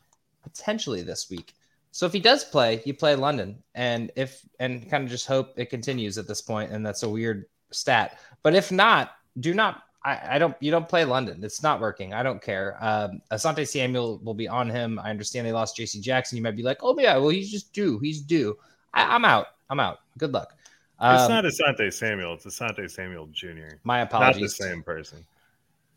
[0.46, 1.54] potentially this week.
[1.90, 5.54] So if he does play, you play London, and if and kind of just hope
[5.56, 8.18] it continues at this point, and that's a weird stat.
[8.42, 9.82] But if not, do not.
[10.04, 10.54] I, I don't.
[10.60, 11.42] You don't play London.
[11.42, 12.12] It's not working.
[12.12, 12.76] I don't care.
[12.80, 14.98] Um, Asante Samuel will be on him.
[14.98, 16.00] I understand they lost J.C.
[16.00, 16.36] Jackson.
[16.36, 17.98] You might be like, oh yeah, well he's just due.
[17.98, 18.56] He's due.
[18.92, 19.46] I, am out.
[19.70, 20.00] I'm out.
[20.18, 20.54] Good luck.
[20.98, 22.34] Um, it's not Asante Samuel.
[22.34, 23.76] It's Asante Samuel Jr.
[23.84, 24.42] My apologies.
[24.42, 25.24] Not the same person.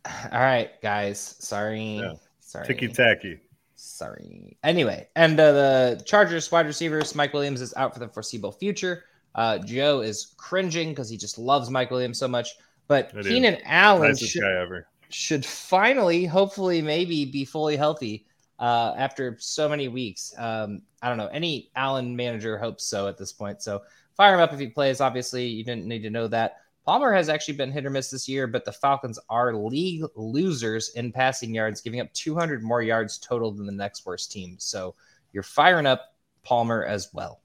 [0.32, 1.36] All right, guys.
[1.39, 1.97] Sorry.
[1.97, 2.14] Yeah.
[2.39, 2.66] Sorry.
[2.66, 3.39] Ticky tacky.
[3.82, 4.58] Sorry.
[4.62, 9.06] Anyway, and uh, the Chargers wide receivers, Mike Williams is out for the foreseeable future.
[9.36, 12.50] Uh, Joe is cringing because he just loves Mike Williams so much.
[12.90, 13.62] But it Keenan is.
[13.66, 18.26] Allen should, should, finally, hopefully, maybe be fully healthy
[18.60, 20.34] uh, after so many weeks.
[20.38, 21.28] Um, I don't know.
[21.28, 23.62] Any Allen manager hopes so at this point.
[23.62, 23.84] So
[24.18, 25.00] fire him up if he plays.
[25.00, 26.58] Obviously, you didn't need to know that.
[26.90, 30.90] Palmer has actually been hit or miss this year, but the Falcons are league losers
[30.96, 34.56] in passing yards, giving up 200 more yards total than the next worst team.
[34.58, 34.96] So
[35.32, 37.42] you're firing up Palmer as well.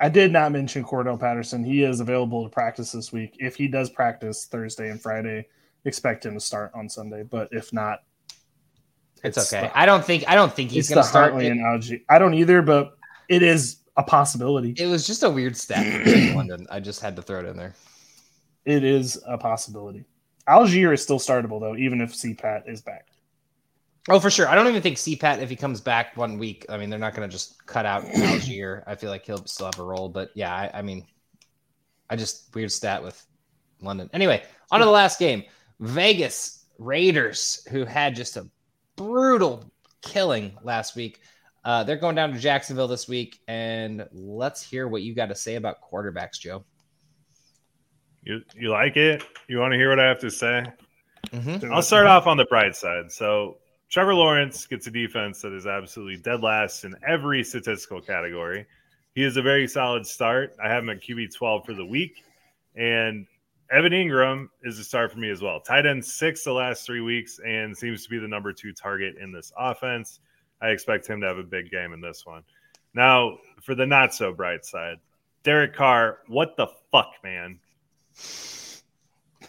[0.00, 1.62] I did not mention Cordarrelle Patterson.
[1.62, 3.36] He is available to practice this week.
[3.38, 5.46] If he does practice Thursday and Friday,
[5.84, 7.22] expect him to start on Sunday.
[7.22, 8.00] But if not,
[9.22, 9.68] it's, it's okay.
[9.68, 11.30] The, I don't think I don't think he's going to start.
[11.30, 12.04] Huntley and Algie.
[12.08, 14.74] I don't either, but it is a possibility.
[14.78, 15.86] It was just a weird stat
[16.36, 16.66] London.
[16.70, 17.74] I just had to throw it in there.
[18.64, 20.04] It is a possibility.
[20.48, 23.06] Allgeier is still startable though, even if CPAT is back.
[24.08, 24.48] Oh, for sure.
[24.48, 27.14] I don't even think CPAT, if he comes back one week, I mean, they're not
[27.14, 28.84] going to just cut out Allgeier.
[28.86, 30.08] I feel like he'll still have a role.
[30.08, 31.04] But yeah, I, I mean,
[32.08, 33.20] I just weird stat with
[33.80, 34.08] London.
[34.12, 35.42] Anyway, on to the last game.
[35.80, 38.48] Vegas Raiders, who had just a
[38.94, 39.70] brutal
[40.02, 41.20] killing last week.
[41.66, 45.34] Uh, they're going down to Jacksonville this week, and let's hear what you got to
[45.34, 46.64] say about quarterbacks, Joe.
[48.22, 49.24] You you like it?
[49.48, 50.64] You want to hear what I have to say?
[51.32, 51.72] Mm-hmm.
[51.72, 53.10] I'll start off on the bright side.
[53.10, 53.58] So
[53.90, 58.64] Trevor Lawrence gets a defense that is absolutely dead last in every statistical category.
[59.16, 60.54] He is a very solid start.
[60.62, 62.22] I have him at QB 12 for the week.
[62.76, 63.26] And
[63.72, 65.60] Evan Engram is a start for me as well.
[65.60, 69.16] Tight end six the last three weeks and seems to be the number two target
[69.20, 70.20] in this offense.
[70.60, 72.42] I expect him to have a big game in this one.
[72.94, 74.96] Now, for the not so bright side,
[75.42, 77.60] Derek Carr, what the fuck, man?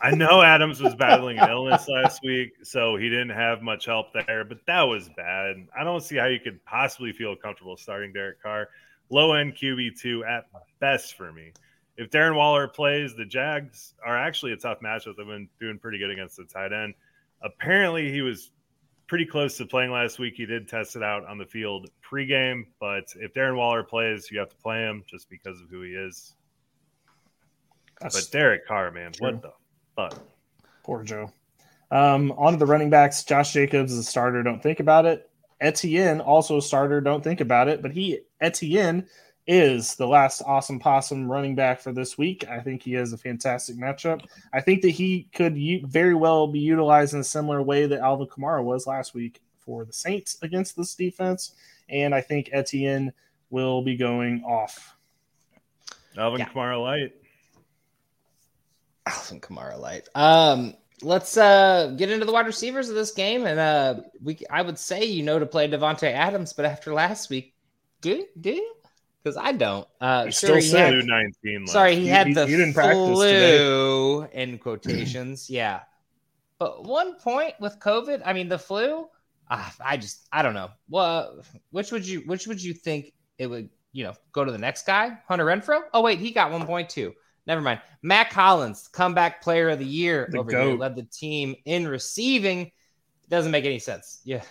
[0.01, 4.13] I know Adams was battling an illness last week, so he didn't have much help
[4.13, 5.67] there, but that was bad.
[5.77, 8.69] I don't see how you could possibly feel comfortable starting Derek Carr.
[9.09, 10.45] Low end QB2 at
[10.79, 11.53] best for me.
[11.95, 15.15] If Darren Waller plays, the Jags are actually a tough matchup.
[15.17, 16.93] They've been doing pretty good against the tight end.
[17.41, 18.51] Apparently, he was
[19.07, 20.35] pretty close to playing last week.
[20.35, 24.39] He did test it out on the field pregame, but if Darren Waller plays, you
[24.39, 26.33] have to play him just because of who he is.
[28.01, 29.31] That's But Derek Carr, man, True.
[29.31, 29.51] what the
[29.95, 30.19] fuck?
[30.83, 31.31] poor Joe.
[31.91, 33.23] Um, on to the running backs.
[33.23, 34.43] Josh Jacobs is a starter.
[34.43, 35.29] Don't think about it.
[35.59, 37.01] Etienne also a starter.
[37.01, 37.81] Don't think about it.
[37.81, 39.07] But he Etienne
[39.47, 42.45] is the last awesome possum running back for this week.
[42.49, 44.25] I think he has a fantastic matchup.
[44.53, 47.99] I think that he could u- very well be utilized in a similar way that
[48.01, 51.53] Alvin Kamara was last week for the Saints against this defense.
[51.89, 53.13] And I think Etienne
[53.49, 54.95] will be going off.
[56.17, 56.49] Alvin Yeah.
[56.49, 57.13] Kamara Light.
[59.05, 60.09] Alvin Kamara light.
[60.15, 64.61] Um, let's uh get into the wide receivers of this game, and uh, we I
[64.61, 67.53] would say you know to play Davante Adams, but after last week,
[68.01, 68.73] do do you?
[69.27, 69.87] Because I don't.
[70.01, 70.79] Uh, He's sure, still he sick.
[70.79, 71.59] had- Two nineteen.
[71.61, 71.69] left.
[71.71, 75.49] sorry, he He- had the he didn't practice flu in quotations.
[75.49, 75.81] yeah,
[76.59, 79.07] but one point with COVID, I mean the flu.
[79.49, 80.69] Uh, I just I don't know.
[80.89, 84.57] Well, which would you which would you think it would you know go to the
[84.57, 85.81] next guy, Hunter Renfrow?
[85.93, 87.13] Oh wait, he got one point two.
[87.45, 87.79] Never mind.
[88.01, 92.71] Mack Hollins, comeback player of the year The over here, led the team in receiving.
[93.29, 94.19] Doesn't make any sense.
[94.25, 94.41] Yeah,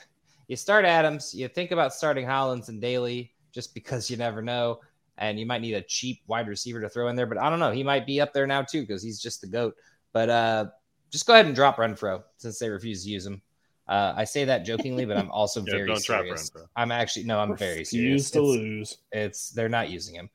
[0.49, 4.79] you start Adams, you think about starting Hollins and Daly just because you never know,
[5.19, 7.27] and you might need a cheap wide receiver to throw in there.
[7.27, 9.49] But I don't know, he might be up there now too because he's just the
[9.49, 9.75] goat.
[10.13, 10.67] But uh,
[11.11, 13.41] just go ahead and drop Renfrow since they refuse to use him.
[13.89, 16.51] Uh, I say that jokingly, but I'm also Yeah, very don't drop serious.
[16.51, 16.67] Renfrow.
[16.77, 18.31] I'm actually no, I'm very serious.
[18.31, 18.99] Refuse to It's, lose.
[19.13, 20.29] it's they're not using him.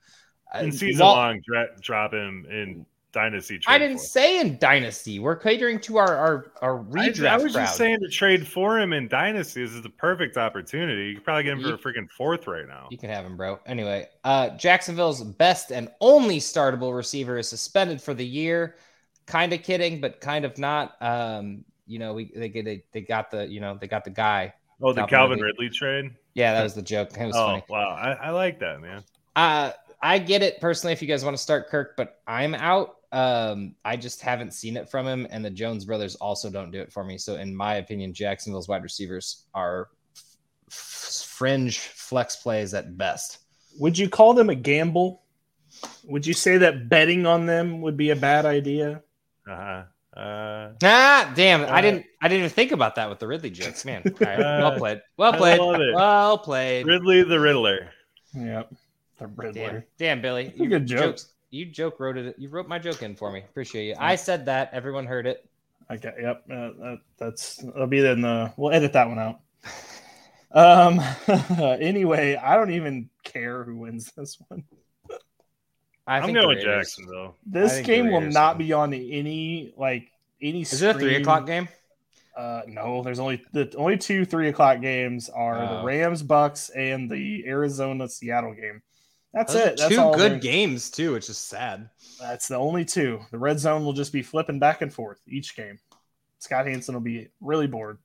[0.60, 3.60] in Uh, season Walt- long, dra- drop him in dynasty.
[3.68, 4.04] I didn't for.
[4.06, 5.20] say in dynasty.
[5.20, 7.64] We're catering to our our, our I, redraft I was crowd.
[7.66, 9.64] just saying to trade for him in dynasty.
[9.64, 11.10] This is the perfect opportunity.
[11.10, 12.88] You could probably get him You- for a freaking fourth right now.
[12.92, 13.60] You can have him, bro.
[13.66, 18.76] Anyway, uh, Jacksonville's best and only startable receiver is suspended for the year.
[19.26, 20.96] Kind of kidding, but kind of not.
[21.02, 24.10] Um, you know, we they get they, they got the you know they got the
[24.10, 24.54] guy.
[24.82, 25.40] Oh, the Calvin.
[25.40, 26.12] Ridley trade.
[26.34, 27.10] Yeah, that was the joke.
[27.18, 27.64] It was Oh funny.
[27.70, 29.04] wow, I, I like that man.
[29.36, 32.96] Uh, I get it personally if you guys want to start Kirk, but I'm out.
[33.12, 36.80] Um, I just haven't seen it from him, and the Jones brothers also don't do
[36.80, 37.18] it for me.
[37.18, 39.90] So, in my opinion, Jacksonville's wide receivers are
[40.70, 43.40] f- fringe flex plays at best.
[43.80, 45.24] Would you call them a gamble?
[46.06, 49.02] Would you say that betting on them would be a bad idea?
[49.50, 49.84] Uh-huh.
[50.16, 51.62] Uh Ah, damn!
[51.62, 52.06] I Uh, didn't.
[52.22, 54.04] I didn't even think about that with the Ridley jokes, man.
[54.06, 55.02] All right, well played.
[55.16, 55.60] Well played.
[55.96, 56.86] Well played.
[56.86, 57.90] Ridley the Riddler.
[58.34, 58.74] Yep.
[59.20, 59.54] The Riddler.
[59.72, 60.54] Damn, damn, Billy.
[60.58, 61.00] You good joke.
[61.02, 62.36] jokes- You joke wrote it.
[62.38, 63.40] You wrote my joke in for me.
[63.40, 63.96] Appreciate you.
[64.00, 64.70] I said that.
[64.74, 65.48] Everyone heard it.
[65.92, 66.14] Okay.
[66.22, 66.44] Yep.
[66.50, 67.62] Uh, that, that's.
[67.62, 68.54] It'll be in the.
[68.56, 69.40] We'll edit that one out.
[70.54, 71.02] Um.
[71.82, 74.64] anyway, I don't even care who wins this one.
[76.08, 77.36] I I'm think going the with Jacksonville.
[77.46, 80.10] This game will not be on any like
[80.42, 80.62] any.
[80.62, 81.68] Is it a three o'clock game?
[82.36, 85.78] Uh, no, there's only the only two three o'clock games are Oh.
[85.78, 88.82] the Rams Bucks and the Arizona Seattle game.
[89.34, 89.78] That's Those it.
[89.78, 91.90] That's two all good there- games too, which is sad.
[92.20, 93.20] That's the only two.
[93.32, 95.80] The red zone will just be flipping back and forth each game.
[96.40, 97.98] Scott Hansen will be really bored.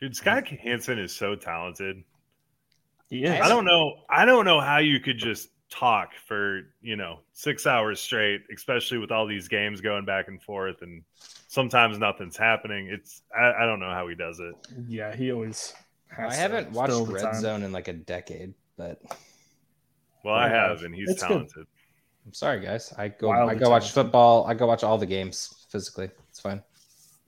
[0.00, 2.02] Dude, Scott Hansen is so talented.
[3.08, 3.40] He is.
[3.40, 4.02] I don't know.
[4.08, 8.98] I don't know how you could just talk for you know six hours straight, especially
[8.98, 11.02] with all these games going back and forth, and
[11.48, 12.88] sometimes nothing's happening.
[12.88, 14.54] It's I, I don't know how he does it.
[14.88, 15.74] Yeah, he always.
[16.08, 17.40] Has I to haven't watched Red time.
[17.40, 19.00] Zone in like a decade, but
[20.24, 21.28] Well, I have, and he's It's good.
[21.28, 21.66] talented.
[22.26, 22.92] I'm sorry, guys.
[22.98, 23.28] I go.
[23.28, 23.94] Wildly I go watch talented.
[23.94, 24.46] football.
[24.46, 26.10] I go watch all the games physically.
[26.28, 26.62] It's fine.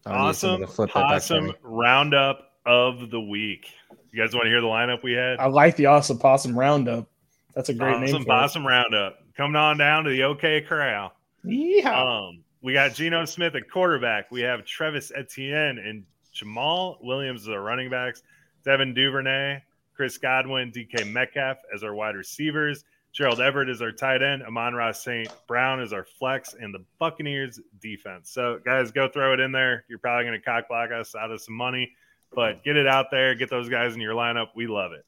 [0.04, 3.68] I don't need someone Awesome, to flip that back for awesome roundup of the week.
[4.12, 5.38] You guys want to hear the lineup we had?
[5.38, 7.08] I like the awesome possum roundup.
[7.54, 8.14] That's a great name.
[8.28, 8.72] awesome, for it.
[8.72, 9.18] roundup.
[9.36, 11.12] Coming on down to the OK Corral.
[11.44, 12.28] Yeehaw.
[12.28, 14.30] Um, we got Geno Smith at quarterback.
[14.30, 18.22] We have Travis Etienne and Jamaal Williams as our running backs.
[18.64, 19.62] Devin Duvernay,
[19.94, 22.84] Chris Godwin, DK Metcalf as our wide receivers.
[23.12, 24.42] Gerald Everett is our tight end.
[24.42, 25.28] Amon-Ra St.
[25.46, 28.30] Brown is our flex, and the Buccaneers defense.
[28.30, 29.84] So, guys, go throw it in there.
[29.88, 31.92] You're probably going to cock block us out of some money,
[32.34, 33.34] but get it out there.
[33.34, 34.48] Get those guys in your lineup.
[34.56, 35.04] We love it.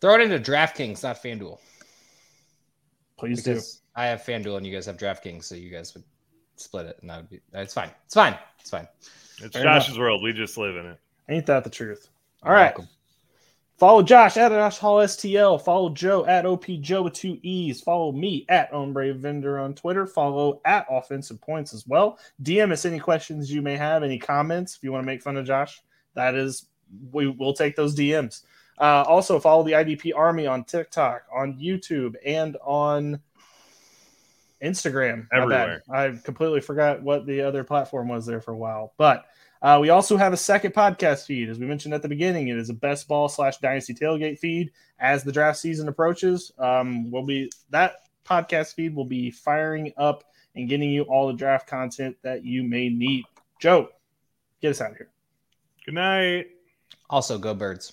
[0.00, 1.58] Throw it into DraftKings, not FanDuel.
[3.18, 3.80] Please because do.
[3.96, 6.04] I have FanDuel and you guys have DraftKings, so you guys would
[6.54, 7.40] split it, and that would be.
[7.54, 7.90] It's fine.
[8.04, 8.38] It's fine.
[8.60, 8.86] It's fine.
[9.42, 10.22] It's Fair Josh's world.
[10.22, 10.98] We just live in it.
[11.28, 12.08] Ain't that the truth?
[12.44, 12.78] All You're right.
[12.78, 12.88] welcome.
[13.78, 15.62] Follow Josh at Josh Hall STL.
[15.62, 17.80] Follow Joe at OP Joe with two E's.
[17.80, 20.04] Follow me at Ombre Vendor on Twitter.
[20.04, 22.18] Follow at Offensive Points as well.
[22.42, 24.74] DM us any questions you may have, any comments.
[24.74, 25.80] If you want to make fun of Josh,
[26.14, 26.66] that is,
[27.12, 28.42] we will take those DMs.
[28.80, 33.20] Uh, also, follow the IDP Army on TikTok, on YouTube, and on
[34.60, 35.28] Instagram.
[35.32, 35.84] Everywhere.
[35.88, 38.94] I completely forgot what the other platform was there for a while.
[38.96, 39.26] But
[39.62, 41.48] uh, we also have a second podcast feed.
[41.48, 44.70] As we mentioned at the beginning, it is a best ball slash dynasty tailgate feed.
[45.00, 50.24] As the draft season approaches, um, we'll be that podcast feed will be firing up
[50.54, 53.24] and getting you all the draft content that you may need.
[53.60, 53.88] Joe,
[54.60, 55.08] get us out of here.
[55.84, 56.48] Good night.
[57.10, 57.92] Also, go birds.